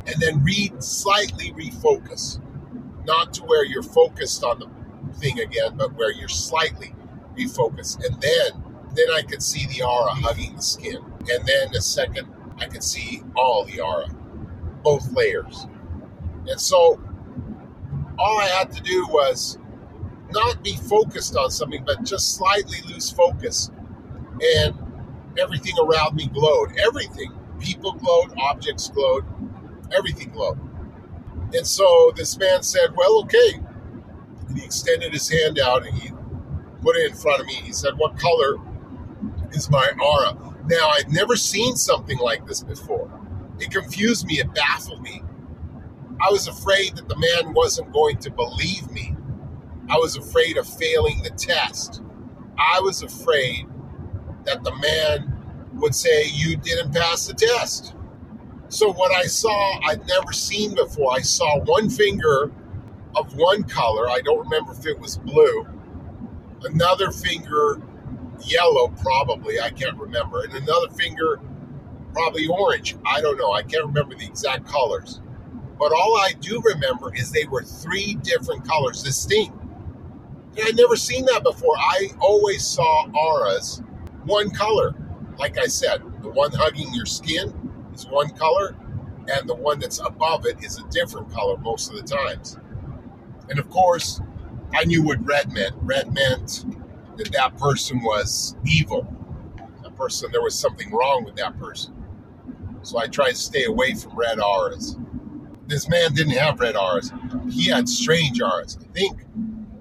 and 0.07 0.15
then 0.19 0.43
read 0.43 0.83
slightly 0.83 1.53
refocus. 1.53 2.39
Not 3.05 3.33
to 3.35 3.43
where 3.43 3.65
you're 3.65 3.83
focused 3.83 4.43
on 4.43 4.59
the 4.59 4.67
thing 5.13 5.39
again, 5.39 5.77
but 5.77 5.93
where 5.95 6.11
you're 6.11 6.27
slightly 6.29 6.95
refocused. 7.37 8.03
And 8.05 8.21
then 8.21 8.63
then 8.95 9.07
I 9.11 9.23
could 9.23 9.41
see 9.41 9.65
the 9.67 9.83
aura 9.83 10.11
hugging 10.11 10.55
the 10.55 10.61
skin. 10.61 10.97
And 11.31 11.45
then 11.47 11.75
a 11.75 11.81
second, 11.81 12.27
I 12.59 12.67
could 12.67 12.83
see 12.83 13.23
all 13.35 13.65
the 13.65 13.81
aura, 13.81 14.07
both 14.83 15.11
layers. 15.13 15.67
And 16.47 16.59
so 16.59 17.01
all 18.19 18.39
I 18.39 18.45
had 18.47 18.71
to 18.73 18.81
do 18.83 19.07
was 19.07 19.57
not 20.31 20.63
be 20.63 20.75
focused 20.77 21.35
on 21.35 21.51
something, 21.51 21.83
but 21.85 22.03
just 22.03 22.35
slightly 22.35 22.79
lose 22.87 23.11
focus. 23.11 23.71
And 24.57 24.75
everything 25.39 25.75
around 25.81 26.15
me 26.15 26.27
glowed. 26.27 26.77
Everything. 26.77 27.31
People 27.59 27.93
glowed, 27.93 28.33
objects 28.37 28.89
glowed, 28.89 29.25
everything 29.95 30.29
glowed. 30.29 30.59
And 31.53 31.65
so 31.65 32.11
this 32.15 32.37
man 32.37 32.63
said, 32.63 32.95
Well, 32.95 33.21
okay. 33.23 33.59
And 34.53 34.61
he 34.61 34.65
extended 34.65 35.13
his 35.13 35.29
hand 35.29 35.59
out 35.59 35.85
and 35.87 35.97
he 35.97 36.11
put 36.81 36.95
it 36.97 37.11
in 37.11 37.17
front 37.17 37.41
of 37.41 37.47
me. 37.47 37.55
He 37.55 37.73
said, 37.73 37.93
What 37.97 38.17
color 38.17 38.55
is 39.51 39.69
my 39.71 39.89
aura? 40.01 40.37
Now, 40.67 40.89
I'd 40.89 41.11
never 41.11 41.35
seen 41.35 41.75
something 41.75 42.19
like 42.19 42.47
this 42.47 42.63
before. 42.63 43.11
It 43.59 43.71
confused 43.71 44.27
me, 44.27 44.35
it 44.39 44.53
baffled 44.53 45.01
me. 45.01 45.23
I 46.21 46.31
was 46.31 46.47
afraid 46.47 46.95
that 46.97 47.09
the 47.09 47.17
man 47.17 47.53
wasn't 47.53 47.91
going 47.93 48.17
to 48.19 48.31
believe 48.31 48.91
me 48.91 49.13
I 49.89 49.97
was 49.97 50.15
afraid 50.15 50.57
of 50.57 50.67
failing 50.67 51.21
the 51.23 51.31
test. 51.31 52.01
I 52.57 52.79
was 52.81 53.03
afraid 53.03 53.67
that 54.45 54.63
the 54.63 54.75
man 54.75 55.71
would 55.75 55.95
say, 55.95 56.25
You 56.27 56.55
didn't 56.57 56.93
pass 56.93 57.27
the 57.27 57.33
test. 57.33 57.93
So, 58.69 58.91
what 58.93 59.13
I 59.13 59.23
saw, 59.23 59.79
I'd 59.85 60.07
never 60.07 60.33
seen 60.33 60.75
before. 60.75 61.13
I 61.13 61.21
saw 61.21 61.59
one 61.61 61.89
finger 61.89 62.51
of 63.15 63.35
one 63.35 63.63
color. 63.63 64.09
I 64.09 64.21
don't 64.21 64.39
remember 64.39 64.73
if 64.73 64.85
it 64.85 64.99
was 64.99 65.17
blue. 65.17 65.67
Another 66.63 67.11
finger, 67.11 67.81
yellow, 68.43 68.87
probably. 69.01 69.59
I 69.59 69.69
can't 69.69 69.97
remember. 69.97 70.43
And 70.43 70.53
another 70.53 70.89
finger, 70.89 71.39
probably 72.13 72.47
orange. 72.47 72.95
I 73.05 73.21
don't 73.21 73.37
know. 73.37 73.51
I 73.51 73.63
can't 73.63 73.85
remember 73.85 74.15
the 74.15 74.25
exact 74.25 74.65
colors. 74.65 75.21
But 75.79 75.91
all 75.91 76.17
I 76.17 76.33
do 76.39 76.61
remember 76.61 77.13
is 77.15 77.31
they 77.31 77.45
were 77.45 77.63
three 77.63 78.15
different 78.15 78.67
colors, 78.67 79.03
distinct. 79.03 79.53
And 80.55 80.67
I'd 80.67 80.75
never 80.75 80.95
seen 80.95 81.25
that 81.25 81.43
before. 81.43 81.75
I 81.77 82.09
always 82.19 82.65
saw 82.65 83.09
auras 83.11 83.81
one 84.25 84.51
color. 84.51 84.95
Like 85.37 85.57
I 85.57 85.65
said, 85.65 86.01
the 86.21 86.29
one 86.29 86.51
hugging 86.51 86.93
your 86.93 87.05
skin 87.07 87.71
is 87.93 88.07
one 88.07 88.29
color, 88.31 88.75
and 89.27 89.49
the 89.49 89.55
one 89.55 89.79
that's 89.79 89.99
above 89.99 90.45
it 90.45 90.63
is 90.63 90.77
a 90.79 90.87
different 90.89 91.31
color 91.31 91.57
most 91.57 91.89
of 91.89 91.95
the 91.95 92.03
times. 92.03 92.57
And 93.53 93.59
of 93.59 93.69
course, 93.69 94.19
I 94.73 94.83
knew 94.83 95.03
what 95.03 95.23
red 95.23 95.53
meant. 95.53 95.75
Red 95.83 96.11
meant 96.11 96.65
that 97.17 97.31
that 97.33 97.55
person 97.55 98.01
was 98.01 98.55
evil. 98.65 99.05
That 99.83 99.95
person, 99.95 100.31
there 100.31 100.41
was 100.41 100.57
something 100.57 100.89
wrong 100.91 101.23
with 101.23 101.35
that 101.35 101.59
person. 101.59 101.93
So 102.81 102.97
I 102.97 103.05
tried 103.05 103.33
to 103.33 103.35
stay 103.35 103.65
away 103.65 103.93
from 103.93 104.17
red 104.17 104.39
auras. 104.39 104.97
This 105.67 105.87
man 105.87 106.15
didn't 106.15 106.33
have 106.33 106.59
red 106.59 106.75
auras. 106.75 107.13
He 107.51 107.69
had 107.69 107.87
strange 107.87 108.41
auras. 108.41 108.79
I 108.81 108.91
think, 108.91 109.21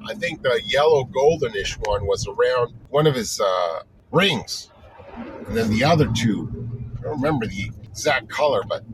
I 0.06 0.12
think 0.16 0.42
the 0.42 0.60
yellow 0.66 1.04
goldenish 1.04 1.78
one 1.86 2.06
was 2.06 2.28
around 2.28 2.74
one 2.90 3.06
of 3.06 3.14
his 3.14 3.40
uh, 3.40 3.84
rings, 4.10 4.70
and 5.16 5.56
then 5.56 5.70
the 5.70 5.82
other 5.82 6.10
two. 6.14 6.68
I 6.98 7.04
don't 7.04 7.22
remember 7.22 7.46
the 7.46 7.70
exact 7.84 8.28
color, 8.28 8.64
but 8.68 8.84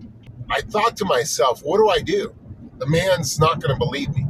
I 0.49 0.61
thought 0.61 0.97
to 0.99 1.05
myself, 1.05 1.63
what 1.65 1.79
do 1.79 1.89
I 1.89 1.99
do? 1.99 2.33
The 2.79 2.87
man's 2.87 3.41
not 3.41 3.61
going 3.61 3.75
to 3.75 3.77
believe 3.77 4.15
me. 4.15 4.28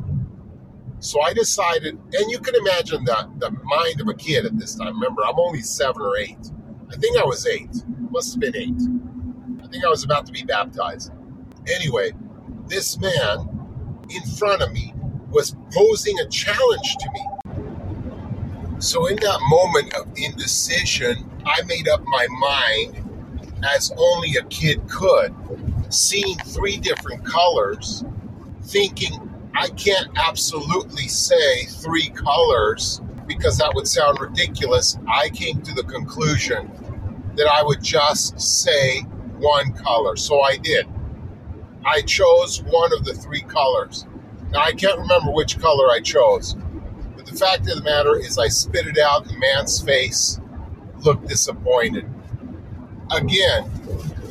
So 1.00 1.20
I 1.22 1.32
decided, 1.32 1.94
and 1.94 2.30
you 2.30 2.38
can 2.40 2.54
imagine 2.56 3.04
the, 3.04 3.30
the 3.38 3.50
mind 3.50 4.00
of 4.00 4.08
a 4.08 4.14
kid 4.14 4.44
at 4.44 4.58
this 4.58 4.74
time. 4.74 4.94
Remember, 4.94 5.22
I'm 5.24 5.38
only 5.38 5.62
seven 5.62 6.02
or 6.02 6.16
eight. 6.18 6.50
I 6.90 6.96
think 6.96 7.16
I 7.16 7.24
was 7.24 7.46
eight. 7.46 7.70
Must 8.10 8.34
have 8.34 8.40
been 8.40 8.56
eight. 8.56 9.62
I 9.62 9.68
think 9.68 9.84
I 9.84 9.88
was 9.88 10.02
about 10.02 10.26
to 10.26 10.32
be 10.32 10.42
baptized. 10.42 11.12
Anyway, 11.68 12.12
this 12.66 12.98
man 12.98 13.48
in 14.10 14.22
front 14.36 14.62
of 14.62 14.72
me 14.72 14.92
was 15.30 15.54
posing 15.72 16.18
a 16.18 16.28
challenge 16.28 16.96
to 16.98 17.10
me. 17.12 17.60
So 18.80 19.06
in 19.06 19.16
that 19.16 19.38
moment 19.48 19.94
of 19.94 20.06
indecision, 20.16 21.30
I 21.44 21.62
made 21.62 21.88
up 21.88 22.02
my 22.06 22.26
mind 22.40 23.04
as 23.62 23.92
only 23.96 24.36
a 24.36 24.44
kid 24.44 24.80
could, 24.88 25.34
seeing 25.90 26.36
three 26.38 26.78
different 26.78 27.24
colors, 27.24 28.04
thinking 28.62 29.27
I 29.58 29.70
can't 29.70 30.08
absolutely 30.16 31.08
say 31.08 31.64
three 31.64 32.10
colors 32.10 33.00
because 33.26 33.58
that 33.58 33.74
would 33.74 33.88
sound 33.88 34.20
ridiculous. 34.20 34.96
I 35.08 35.30
came 35.30 35.60
to 35.62 35.74
the 35.74 35.82
conclusion 35.82 36.70
that 37.34 37.48
I 37.48 37.64
would 37.64 37.82
just 37.82 38.40
say 38.40 39.00
one 39.38 39.72
color. 39.72 40.14
So 40.14 40.42
I 40.42 40.58
did. 40.58 40.86
I 41.84 42.02
chose 42.02 42.62
one 42.62 42.92
of 42.92 43.04
the 43.04 43.14
three 43.14 43.40
colors. 43.40 44.06
Now 44.52 44.60
I 44.60 44.74
can't 44.74 44.96
remember 44.96 45.32
which 45.32 45.58
color 45.58 45.90
I 45.90 46.02
chose, 46.02 46.54
but 47.16 47.26
the 47.26 47.34
fact 47.34 47.68
of 47.68 47.78
the 47.78 47.82
matter 47.82 48.16
is 48.16 48.38
I 48.38 48.46
spit 48.46 48.86
it 48.86 48.96
out. 48.96 49.26
The 49.26 49.36
man's 49.38 49.80
face 49.80 50.38
looked 51.00 51.26
disappointed. 51.26 52.08
Again, 53.10 53.68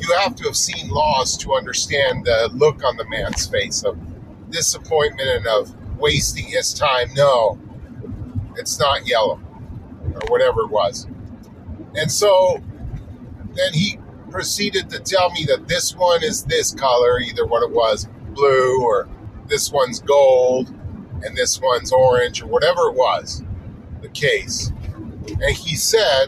you 0.00 0.10
have 0.20 0.36
to 0.36 0.44
have 0.44 0.56
seen 0.56 0.88
Lost 0.88 1.42
to 1.42 1.52
understand 1.52 2.24
the 2.24 2.48
look 2.54 2.82
on 2.82 2.96
the 2.96 3.06
man's 3.10 3.46
face 3.46 3.82
of 3.82 3.98
disappointment 4.50 5.28
and 5.28 5.46
of 5.46 5.74
wasting 5.98 6.44
his 6.44 6.72
time. 6.72 7.08
No, 7.14 7.58
it's 8.56 8.78
not 8.78 9.06
yellow 9.06 9.40
or 10.14 10.20
whatever 10.28 10.62
it 10.62 10.70
was. 10.70 11.06
And 11.94 12.10
so 12.10 12.62
then 13.54 13.72
he 13.72 13.98
proceeded 14.30 14.90
to 14.90 15.00
tell 15.00 15.30
me 15.30 15.44
that 15.46 15.68
this 15.68 15.94
one 15.96 16.22
is 16.22 16.44
this 16.44 16.74
color, 16.74 17.18
either 17.18 17.46
what 17.46 17.62
it 17.62 17.70
was, 17.70 18.08
blue, 18.34 18.82
or 18.82 19.08
this 19.46 19.72
one's 19.72 20.00
gold, 20.00 20.68
and 21.24 21.36
this 21.36 21.60
one's 21.60 21.92
orange, 21.92 22.42
or 22.42 22.46
whatever 22.46 22.88
it 22.88 22.94
was, 22.94 23.42
the 24.02 24.08
case. 24.08 24.70
And 25.26 25.56
he 25.56 25.74
said, 25.76 26.26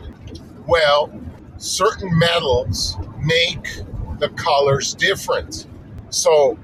well, 0.67 1.13
certain 1.59 2.19
metals 2.19 2.97
make 3.23 3.83
the 4.19 4.31
colors 4.31 4.95
different. 4.95 5.67
So 6.09 6.59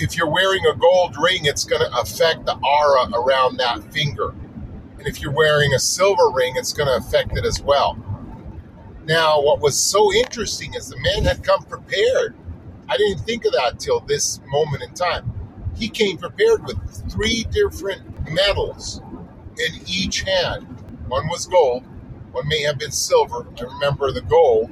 if 0.00 0.16
you're 0.16 0.30
wearing 0.30 0.64
a 0.66 0.74
gold 0.74 1.14
ring, 1.18 1.44
it's 1.44 1.64
going 1.64 1.82
to 1.82 2.00
affect 2.00 2.46
the 2.46 2.56
aura 2.56 3.10
around 3.12 3.58
that 3.58 3.82
finger. 3.92 4.30
And 4.98 5.06
if 5.06 5.20
you're 5.20 5.32
wearing 5.32 5.74
a 5.74 5.78
silver 5.78 6.30
ring, 6.30 6.54
it's 6.56 6.72
going 6.72 6.88
to 6.88 6.96
affect 6.96 7.36
it 7.36 7.44
as 7.44 7.60
well. 7.60 7.98
Now, 9.04 9.42
what 9.42 9.60
was 9.60 9.78
so 9.78 10.12
interesting 10.12 10.74
is 10.74 10.88
the 10.88 10.98
man 10.98 11.24
had 11.24 11.44
come 11.44 11.62
prepared. 11.64 12.34
I 12.88 12.96
didn't 12.96 13.20
think 13.24 13.44
of 13.44 13.52
that 13.52 13.78
till 13.78 14.00
this 14.00 14.40
moment 14.46 14.82
in 14.82 14.94
time. 14.94 15.32
He 15.76 15.88
came 15.88 16.16
prepared 16.16 16.64
with 16.64 16.78
three 17.12 17.44
different 17.50 18.02
metals 18.30 19.00
in 19.58 19.80
each 19.86 20.22
hand. 20.22 20.66
One 21.08 21.28
was 21.28 21.46
gold, 21.46 21.84
one 22.32 22.48
may 22.48 22.62
have 22.62 22.78
been 22.78 22.90
silver. 22.90 23.46
I 23.58 23.62
remember 23.64 24.12
the 24.12 24.22
gold. 24.22 24.70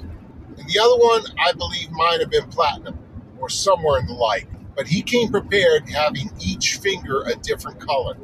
And 0.56 0.68
the 0.68 0.78
other 0.78 0.96
one, 0.96 1.22
I 1.38 1.52
believe, 1.52 1.90
might 1.90 2.20
have 2.20 2.30
been 2.30 2.48
platinum 2.48 2.98
or 3.38 3.48
somewhere 3.48 3.98
in 4.00 4.06
the 4.06 4.14
like. 4.14 4.48
But 4.78 4.86
he 4.86 5.02
came 5.02 5.28
prepared 5.28 5.90
having 5.90 6.30
each 6.40 6.76
finger 6.76 7.22
a 7.22 7.34
different 7.34 7.80
color, 7.80 8.16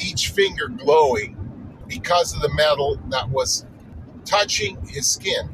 each 0.00 0.30
finger 0.30 0.66
glowing 0.66 1.36
because 1.86 2.34
of 2.34 2.42
the 2.42 2.52
metal 2.54 3.00
that 3.10 3.30
was 3.30 3.64
touching 4.24 4.84
his 4.88 5.08
skin. 5.08 5.48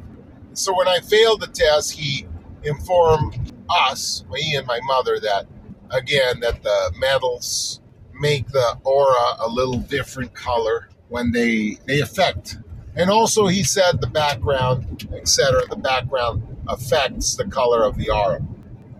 So 0.53 0.75
when 0.75 0.87
I 0.87 1.01
failed 1.01 1.41
the 1.41 1.47
test, 1.47 1.91
he 1.91 2.25
informed 2.63 3.53
us, 3.69 4.25
me 4.31 4.55
and 4.55 4.65
my 4.65 4.79
mother, 4.85 5.19
that 5.19 5.45
again, 5.91 6.39
that 6.39 6.63
the 6.63 6.93
metals 6.97 7.79
make 8.19 8.47
the 8.47 8.79
aura 8.83 9.35
a 9.39 9.47
little 9.47 9.77
different 9.77 10.33
color 10.33 10.89
when 11.09 11.31
they 11.31 11.77
they 11.85 11.99
affect. 11.99 12.57
And 12.95 13.11
also 13.11 13.45
he 13.45 13.63
said 13.63 14.01
the 14.01 14.07
background, 14.07 15.07
etc., 15.13 15.67
the 15.69 15.75
background 15.75 16.57
affects 16.67 17.35
the 17.35 17.45
color 17.45 17.83
of 17.83 17.97
the 17.97 18.09
aura. 18.09 18.41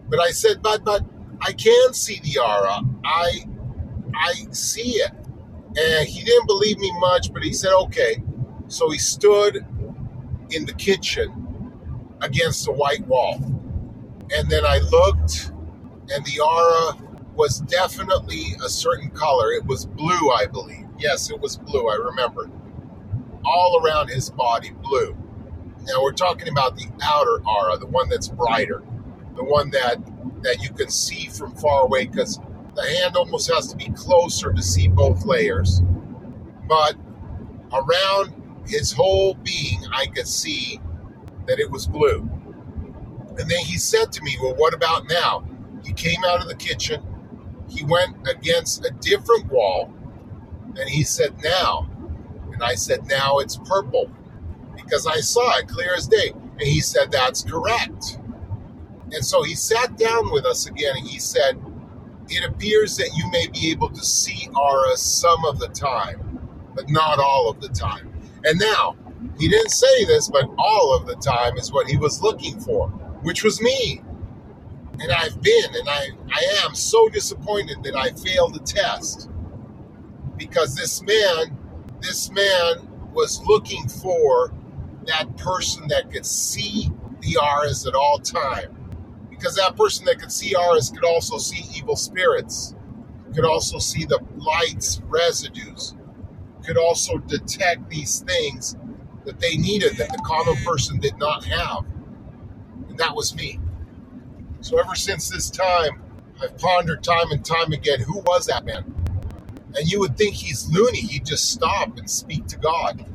But 0.10 0.20
I 0.20 0.30
said, 0.30 0.62
but 0.62 0.84
but 0.84 1.04
I 1.46 1.52
can 1.54 1.94
see 1.94 2.20
the 2.24 2.40
aura. 2.40 2.82
I 3.06 3.46
I 4.16 4.34
see 4.52 4.94
it. 4.94 5.12
And 5.78 6.08
he 6.08 6.24
didn't 6.24 6.48
believe 6.48 6.78
me 6.78 6.92
much, 7.00 7.34
but 7.34 7.44
he 7.44 7.54
said, 7.54 7.74
okay. 7.74 8.24
So 8.68 8.90
he 8.92 9.00
stood 9.00 9.66
in 10.52 10.66
the 10.66 10.74
kitchen 10.74 11.72
against 12.22 12.66
the 12.66 12.72
white 12.72 13.06
wall. 13.08 13.36
And 14.36 14.50
then 14.50 14.66
I 14.66 14.80
looked, 14.80 15.52
and 16.10 16.26
the 16.26 16.40
aura 16.40 16.98
was 17.36 17.60
definitely 17.62 18.56
a 18.64 18.70
certain 18.70 19.10
color. 19.10 19.52
It 19.52 19.66
was 19.66 19.86
blue, 19.86 20.32
I 20.32 20.46
believe. 20.46 20.88
Yes, 21.00 21.30
it 21.32 21.40
was 21.40 21.58
blue. 21.58 21.90
I 21.90 21.96
remember. 21.96 22.50
All 23.46 23.82
around 23.84 24.10
his 24.10 24.30
body, 24.30 24.72
blue. 24.84 25.18
Now 25.84 26.02
we're 26.02 26.14
talking 26.14 26.48
about 26.48 26.78
the 26.78 26.86
outer 27.04 27.42
aura, 27.46 27.78
the 27.78 27.88
one 27.88 28.08
that's 28.10 28.30
brighter, 28.30 28.82
the 29.36 29.44
one 29.44 29.72
that 29.72 29.98
that 30.44 30.62
you 30.62 30.70
can 30.70 30.90
see 30.90 31.28
from 31.30 31.56
far 31.56 31.84
away 31.84 32.06
because 32.06 32.40
the 32.76 32.84
hand 32.84 33.16
almost 33.16 33.52
has 33.52 33.68
to 33.68 33.78
be 33.78 33.90
closer 33.96 34.52
to 34.54 34.62
see 34.62 34.88
both 34.88 35.26
layers. 35.26 35.82
But 36.68 36.96
around 37.72 38.34
his 38.68 38.92
whole 38.92 39.36
being, 39.36 39.82
I 39.94 40.08
could 40.08 40.28
see 40.28 40.80
that 41.48 41.60
it 41.60 41.70
was 41.70 41.88
blue. 41.88 42.30
And 43.38 43.50
then 43.50 43.60
he 43.66 43.78
said 43.78 44.12
to 44.14 44.22
me, 44.24 44.38
Well, 44.42 44.56
what 44.56 44.74
about 44.74 45.10
now? 45.10 45.44
He 45.84 45.94
came 45.94 46.24
out 46.26 46.42
of 46.42 46.48
the 46.48 46.56
kitchen, 46.56 47.02
he 47.70 47.84
went 47.84 48.16
against 48.28 48.86
a 48.86 48.92
different 49.02 49.52
wall, 49.52 49.94
and 50.80 50.90
he 50.90 51.04
said, 51.04 51.36
Now. 51.44 51.90
And 52.52 52.64
I 52.64 52.76
said, 52.76 53.08
Now 53.08 53.40
it's 53.40 53.58
purple 53.58 54.12
because 54.76 55.08
I 55.08 55.20
saw 55.22 55.58
it 55.58 55.68
clear 55.68 55.96
as 55.96 56.08
day. 56.08 56.32
And 56.32 56.62
he 56.62 56.80
said, 56.82 57.12
That's 57.12 57.44
correct. 57.44 58.20
And 59.14 59.26
so 59.26 59.44
he 59.44 59.56
sat 59.56 59.98
down 59.98 60.32
with 60.32 60.46
us 60.46 60.68
again 60.68 60.96
and 60.98 61.08
he 61.08 61.20
said, 61.20 61.62
It 62.30 62.44
appears 62.44 62.98
that 62.98 63.12
you 63.16 63.30
may 63.32 63.48
be 63.48 63.72
able 63.72 63.90
to 63.90 64.04
see 64.04 64.50
auras 64.56 65.02
some 65.02 65.46
of 65.46 65.60
the 65.60 65.68
time, 65.70 66.40
but 66.76 66.90
not 66.90 67.20
all 67.20 67.50
of 67.50 67.62
the 67.62 67.70
time. 67.70 68.12
And 68.44 68.60
now, 68.60 68.96
he 69.40 69.48
didn't 69.48 69.70
say 69.70 70.06
this, 70.06 70.30
but 70.30 70.50
all 70.58 70.96
of 70.96 71.06
the 71.08 71.16
time 71.16 71.58
is 71.58 71.72
what 71.72 71.88
he 71.90 71.98
was 71.98 72.22
looking 72.22 72.60
for, 72.60 72.90
which 73.22 73.44
was 73.44 73.62
me. 73.62 74.02
And 75.00 75.12
I've 75.12 75.42
been, 75.42 75.76
and 75.76 75.90
I, 75.90 76.10
I 76.32 76.66
am 76.66 76.76
so 76.76 77.08
disappointed 77.10 77.84
that 77.84 77.96
I 77.96 78.12
failed 78.12 78.56
the 78.56 78.60
test 78.60 79.30
because 80.38 80.76
this 80.76 81.02
man, 81.04 81.58
this 82.02 82.30
man 82.32 82.88
was 83.14 83.42
looking 83.46 83.88
for 83.88 84.54
that 85.08 85.36
person 85.38 85.88
that 85.90 86.12
could 86.12 86.26
see 86.26 86.90
the 87.22 87.38
auras 87.38 87.86
at 87.88 87.96
all 87.96 88.20
time. 88.20 88.83
Because 89.44 89.58
that 89.58 89.76
person 89.76 90.06
that 90.06 90.20
could 90.20 90.32
see 90.32 90.56
ours 90.56 90.90
could 90.90 91.04
also 91.04 91.38
see 91.38 91.66
evil 91.78 91.98
spirits, 91.98 92.76
could 93.36 93.44
also 93.44 93.78
see 93.78 94.06
the 94.06 94.22
lights 94.38 95.02
residues, 95.10 95.96
could 96.66 96.78
also 96.78 97.18
detect 97.18 97.90
these 97.90 98.22
things 98.22 98.78
that 99.26 99.42
they 99.42 99.58
needed 99.58 99.98
that 99.98 100.08
the 100.08 100.24
common 100.26 100.56
person 100.64 100.98
did 100.98 101.18
not 101.18 101.44
have. 101.44 101.84
And 102.88 102.98
that 103.00 103.14
was 103.14 103.36
me. 103.36 103.60
So 104.62 104.80
ever 104.80 104.96
since 104.96 105.30
this 105.30 105.50
time, 105.50 106.02
I've 106.42 106.58
pondered 106.58 107.04
time 107.04 107.30
and 107.32 107.44
time 107.44 107.74
again 107.74 108.00
who 108.00 108.20
was 108.20 108.46
that 108.46 108.64
man? 108.64 108.86
And 109.76 109.92
you 109.92 110.00
would 110.00 110.16
think 110.16 110.36
he's 110.36 110.70
loony, 110.70 111.02
he'd 111.02 111.26
just 111.26 111.52
stop 111.52 111.98
and 111.98 112.10
speak 112.10 112.48
to 112.48 112.58
God. 112.58 113.06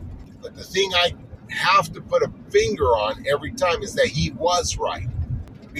But 0.43 0.57
the 0.57 0.64
thing 0.64 0.93
I 0.95 1.14
have 1.49 1.91
to 1.95 2.03
put 2.03 2.23
a 2.23 2.31
finger 2.51 2.85
on 2.85 3.25
every 3.27 3.53
time 3.53 3.83
is 3.83 3.95
that 3.95 4.09
he 4.09 4.33
was 4.33 4.77
right. 4.77 5.09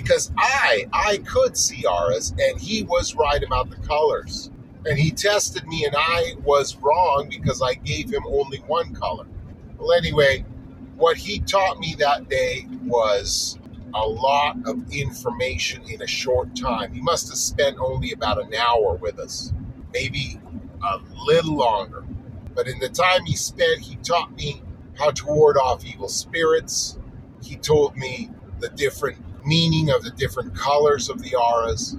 Because 0.03 0.31
I 0.39 0.87
I 0.93 1.19
could 1.27 1.57
see 1.57 1.85
auras 1.85 2.33
and 2.39 2.61
he 2.61 2.85
was 2.85 3.17
right 3.17 3.43
about 3.43 3.69
the 3.69 3.77
colors. 3.89 4.49
And 4.87 4.97
he 4.97 5.11
tested 5.11 5.67
me 5.67 5.85
and 5.87 5.97
I 5.99 6.35
was 6.45 6.77
wrong 6.77 7.27
because 7.29 7.61
I 7.61 7.75
gave 7.75 8.09
him 8.09 8.23
only 8.29 8.59
one 8.59 8.95
color. 8.95 9.27
Well 9.77 9.93
anyway, 9.93 10.45
what 10.97 11.17
he 11.17 11.41
taught 11.41 11.81
me 11.81 11.97
that 11.99 12.29
day 12.29 12.69
was 12.85 13.59
a 13.93 14.07
lot 14.07 14.57
of 14.67 14.93
information 14.93 15.83
in 15.89 16.01
a 16.01 16.07
short 16.07 16.55
time. 16.55 16.93
He 16.93 17.01
must 17.01 17.29
have 17.29 17.39
spent 17.39 17.79
only 17.81 18.13
about 18.13 18.41
an 18.41 18.55
hour 18.55 18.95
with 18.95 19.19
us, 19.19 19.53
maybe 19.93 20.39
a 20.81 21.01
little 21.25 21.57
longer. 21.57 22.05
But 22.55 22.69
in 22.69 22.79
the 22.79 22.89
time 22.89 23.25
he 23.25 23.35
spent, 23.35 23.81
he 23.81 23.97
taught 23.97 24.33
me 24.37 24.63
how 24.97 25.11
to 25.11 25.27
ward 25.27 25.57
off 25.57 25.85
evil 25.85 26.09
spirits. 26.09 26.99
He 27.43 27.57
told 27.57 27.97
me 27.97 28.31
the 28.61 28.69
different 28.69 29.19
meaning 29.49 29.91
of 29.91 30.05
the 30.05 30.11
different 30.11 30.55
colors 30.55 31.09
of 31.09 31.23
the 31.23 31.35
auras. 31.35 31.97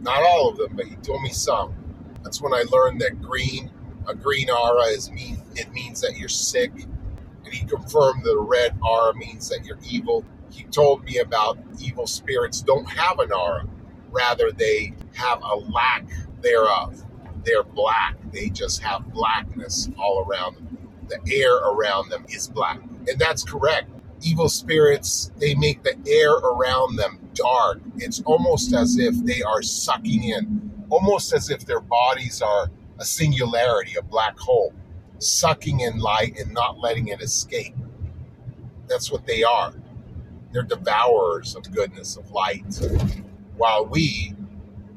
Not 0.00 0.22
all 0.22 0.48
of 0.48 0.56
them, 0.56 0.76
but 0.76 0.86
he 0.86 0.96
told 0.96 1.22
me 1.22 1.30
some. 1.30 1.74
That's 2.22 2.40
when 2.40 2.54
I 2.54 2.64
learned 2.70 3.00
that 3.00 3.20
green, 3.20 3.70
a 4.08 4.14
green 4.14 4.50
aura 4.50 4.84
is 4.86 5.10
mean 5.10 5.42
it 5.54 5.72
means 5.72 6.00
that 6.00 6.16
you're 6.16 6.28
sick. 6.28 6.72
And 7.44 7.52
he 7.52 7.66
confirmed 7.66 8.24
that 8.24 8.32
a 8.32 8.40
red 8.40 8.78
aura 8.82 9.14
means 9.14 9.48
that 9.48 9.64
you're 9.64 9.78
evil. 9.88 10.24
He 10.50 10.64
told 10.64 11.04
me 11.04 11.18
about 11.18 11.58
evil 11.80 12.06
spirits 12.06 12.62
don't 12.62 12.88
have 12.88 13.18
an 13.18 13.32
aura. 13.32 13.66
Rather, 14.10 14.52
they 14.52 14.94
have 15.14 15.42
a 15.42 15.56
lack 15.56 16.06
thereof. 16.42 17.04
They're 17.44 17.64
black. 17.64 18.16
They 18.32 18.50
just 18.50 18.82
have 18.82 19.12
blackness 19.12 19.90
all 19.98 20.24
around 20.26 20.56
them 20.56 20.72
the 21.08 21.34
air 21.34 21.56
around 21.56 22.10
them 22.10 22.24
is 22.28 22.48
black. 22.48 22.80
And 23.08 23.18
that's 23.18 23.44
correct. 23.44 23.90
Evil 24.22 24.48
spirits, 24.48 25.30
they 25.38 25.54
make 25.54 25.82
the 25.82 25.96
air 26.06 26.32
around 26.32 26.96
them 26.96 27.18
dark. 27.34 27.80
It's 27.96 28.22
almost 28.22 28.72
as 28.74 28.98
if 28.98 29.14
they 29.24 29.42
are 29.42 29.62
sucking 29.62 30.24
in, 30.24 30.86
almost 30.90 31.32
as 31.34 31.50
if 31.50 31.66
their 31.66 31.80
bodies 31.80 32.40
are 32.40 32.70
a 32.98 33.04
singularity, 33.04 33.94
a 33.98 34.02
black 34.02 34.38
hole, 34.38 34.72
sucking 35.18 35.80
in 35.80 35.98
light 35.98 36.38
and 36.38 36.52
not 36.52 36.78
letting 36.78 37.08
it 37.08 37.20
escape. 37.20 37.74
That's 38.88 39.10
what 39.10 39.26
they 39.26 39.42
are. 39.42 39.74
They're 40.52 40.62
devourers 40.62 41.56
of 41.56 41.70
goodness, 41.72 42.16
of 42.16 42.30
light. 42.30 42.64
While 43.56 43.86
we, 43.86 44.34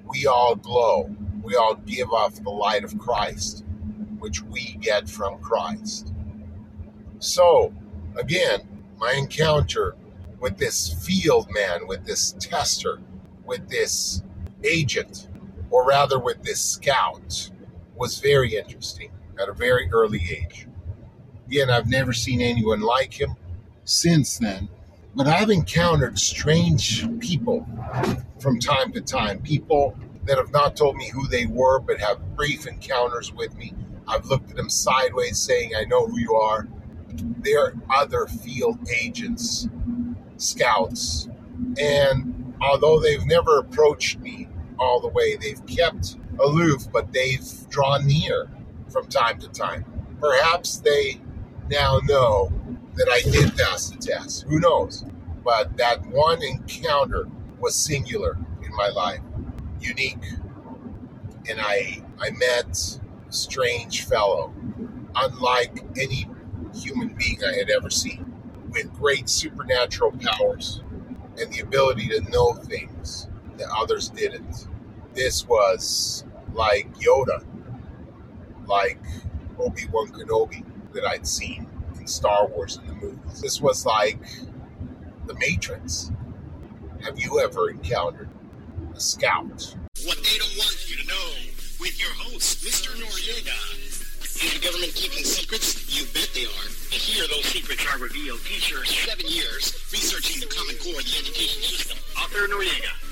we 0.07 0.27
all 0.27 0.55
glow. 0.55 1.15
We 1.41 1.55
all 1.55 1.75
give 1.75 2.11
off 2.11 2.43
the 2.43 2.49
light 2.49 2.83
of 2.83 2.97
Christ 2.97 3.65
which 4.25 4.41
we 4.41 4.75
get 4.81 5.07
from 5.07 5.39
Christ. 5.39 6.11
So, 7.19 7.73
again, 8.15 8.74
my 8.97 9.13
encounter 9.13 9.95
with 10.39 10.58
this 10.58 10.93
field 11.05 11.47
man, 11.51 11.88
with 11.88 12.05
this 12.05 12.34
tester, 12.39 12.99
with 13.45 13.69
this 13.69 14.23
agent, 14.63 15.27
or 15.69 15.86
rather 15.86 16.19
with 16.19 16.43
this 16.43 16.63
scout, 16.63 17.49
was 17.95 18.19
very 18.19 18.55
interesting 18.55 19.12
at 19.41 19.49
a 19.49 19.53
very 19.53 19.89
early 19.91 20.21
age. 20.29 20.67
Again, 21.47 21.69
I've 21.69 21.89
never 21.89 22.13
seen 22.13 22.41
anyone 22.41 22.81
like 22.81 23.19
him 23.19 23.36
since 23.84 24.38
then, 24.38 24.69
but 25.15 25.27
I've 25.27 25.49
encountered 25.49 26.19
strange 26.19 27.08
people 27.19 27.67
from 28.39 28.60
time 28.60 28.91
to 28.93 29.01
time, 29.01 29.41
people 29.41 29.97
that 30.25 30.38
have 30.38 30.51
not 30.51 30.75
told 30.75 30.95
me 30.95 31.10
who 31.10 31.27
they 31.27 31.45
were, 31.45 31.79
but 31.79 31.99
have 31.99 32.36
brief 32.36 32.67
encounters 32.67 33.31
with 33.31 33.55
me 33.55 33.73
I've 34.08 34.25
looked 34.25 34.51
at 34.51 34.55
them 34.55 34.69
sideways 34.69 35.39
saying, 35.39 35.71
I 35.75 35.86
know 35.86 36.05
who 36.05 36.19
you 36.19 36.36
are. 36.36 36.67
They're 37.43 37.73
other 37.89 38.28
field 38.28 38.80
agents, 38.89 39.67
scouts. 40.38 41.30
And 41.80 42.56
although 42.62 42.99
they've 42.99 43.25
never 43.25 43.60
approached 43.60 44.19
me 44.19 44.49
all 44.80 44.99
the 44.99 45.08
way, 45.08 45.36
they've 45.36 45.65
kept 45.65 46.17
aloof, 46.39 46.91
but 46.91 47.12
they've 47.13 47.69
drawn 47.69 48.06
near 48.08 48.49
from 48.89 49.08
time 49.08 49.39
to 49.39 49.47
time. 49.49 49.86
Perhaps 50.19 50.80
they 50.80 51.21
now 51.69 51.99
know 52.04 52.51
that 52.95 53.10
I 53.10 53.21
did 53.30 53.56
pass 53.58 53.89
the 53.89 53.97
test. 53.97 54.45
Who 54.47 54.60
knows? 54.60 55.06
But 55.43 55.78
that 55.78 56.06
one 56.08 56.41
encounter 56.43 57.28
was 57.60 57.75
singular 57.75 58.38
in 58.63 58.75
my 58.75 58.89
life, 58.89 59.21
unique. 59.80 60.23
And 61.49 61.60
I 61.62 62.04
I 62.19 62.32
met 62.32 62.99
strange 63.30 64.06
fellow, 64.06 64.54
unlike 65.15 65.84
any 65.97 66.28
human 66.75 67.09
being 67.09 67.43
I 67.43 67.55
had 67.55 67.69
ever 67.69 67.89
seen, 67.89 68.31
with 68.69 68.93
great 68.93 69.29
supernatural 69.29 70.11
powers 70.11 70.81
and 71.39 71.51
the 71.51 71.59
ability 71.61 72.07
to 72.09 72.21
know 72.29 72.53
things 72.53 73.27
that 73.57 73.67
others 73.75 74.09
didn't. 74.09 74.67
This 75.13 75.47
was 75.47 76.25
like 76.53 76.93
Yoda, 76.95 77.43
like 78.67 78.99
Obi 79.59 79.88
Wan 79.91 80.07
Kenobi 80.09 80.63
that 80.93 81.05
I'd 81.05 81.27
seen 81.27 81.67
in 81.99 82.07
Star 82.07 82.47
Wars 82.47 82.77
in 82.77 82.88
the 82.88 82.93
movies. 82.93 83.41
This 83.41 83.61
was 83.61 83.85
like 83.85 84.19
the 85.25 85.33
Matrix. 85.35 86.11
Have 87.03 87.19
you 87.19 87.39
ever 87.39 87.69
encountered 87.69 88.29
a 88.95 88.99
scout? 88.99 89.75
What 90.05 90.17
they 90.17 90.38
don't 90.38 90.57
want 90.57 90.89
you 90.89 90.97
to 90.97 91.07
know 91.07 91.31
with 91.79 91.99
your 91.99 92.11
host, 92.11 92.63
Mr. 92.63 92.95
Noriega. 92.95 93.85
Is 94.36 94.54
the 94.54 94.60
government 94.60 94.93
keeping 94.93 95.24
secrets? 95.24 95.88
You 95.88 96.04
bet 96.12 96.30
they 96.34 96.43
are. 96.43 96.67
And 96.91 97.00
here 97.00 97.26
those 97.28 97.45
secrets 97.45 97.86
are 97.88 98.00
revealed. 98.00 98.39
Teacher, 98.43 98.84
seven 98.84 99.28
years 99.28 99.71
researching 99.93 100.41
the 100.41 100.48
Common 100.48 100.76
Core 100.76 101.00
of 101.00 101.06
the 101.06 101.15
education 101.19 101.63
system. 101.63 101.98
Author 102.19 102.48
Noriega. 102.48 103.05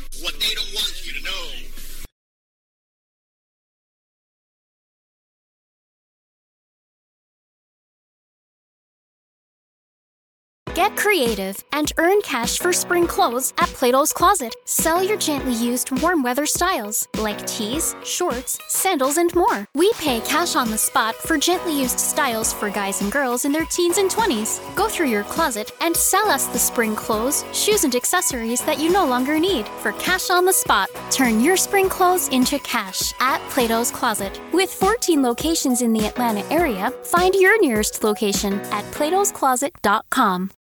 Get 10.84 10.98
creative 10.98 11.63
and 11.72 11.93
earn 11.98 12.19
cash 12.24 12.60
for 12.60 12.74
spring 12.74 13.08
clothes 13.08 13.54
at 13.58 13.69
Plato's 13.69 14.12
Closet. 14.12 14.54
Sell 14.65 15.02
your 15.02 15.15
gently 15.15 15.54
used 15.54 15.98
warm 16.02 16.22
weather 16.22 16.46
styles 16.46 17.08
like 17.17 17.48
tees, 17.48 17.96
shorts, 18.04 18.60
sandals, 18.67 19.15
and 19.15 19.34
more. 19.34 19.65
We 19.76 19.93
pay 19.93 20.19
cash 20.19 20.58
on 20.58 20.69
the 20.69 20.78
spot 20.78 21.15
for 21.15 21.38
gently 21.38 21.80
used 21.80 22.02
styles 22.02 22.52
for 22.52 22.69
guys 22.69 23.02
and 23.02 23.13
girls 23.13 23.46
in 23.46 23.54
their 23.54 23.63
teens 23.63 23.98
and 23.98 24.12
20s. 24.12 24.60
Go 24.76 24.89
through 24.89 25.08
your 25.08 25.24
closet 25.24 25.72
and 25.80 25.96
sell 25.96 26.30
us 26.30 26.48
the 26.48 26.60
spring 26.60 26.98
clothes, 26.98 27.46
shoes, 27.54 27.86
and 27.86 27.96
accessories 27.96 28.60
that 28.65 28.78
you 28.78 28.91
no 28.91 29.06
longer 29.06 29.39
need 29.39 29.65
for 29.82 29.93
cash 29.93 30.30
on 30.30 30.43
the 30.43 30.52
spot. 30.52 30.89
Turn 31.10 31.39
your 31.39 31.56
spring 31.56 31.88
clothes 31.88 32.28
into 32.28 32.60
cash 32.60 33.13
at 33.22 33.39
Plato's 33.52 33.89
Closet. 33.89 34.38
With 34.52 34.74
14 34.74 35.24
locations 35.24 35.82
in 35.82 35.93
the 35.93 36.06
Atlanta 36.08 36.43
area, 36.52 36.91
find 37.06 37.34
your 37.36 37.58
nearest 37.62 38.04
location 38.04 38.60
at 38.72 38.84
platoscloset.com. 38.91 40.52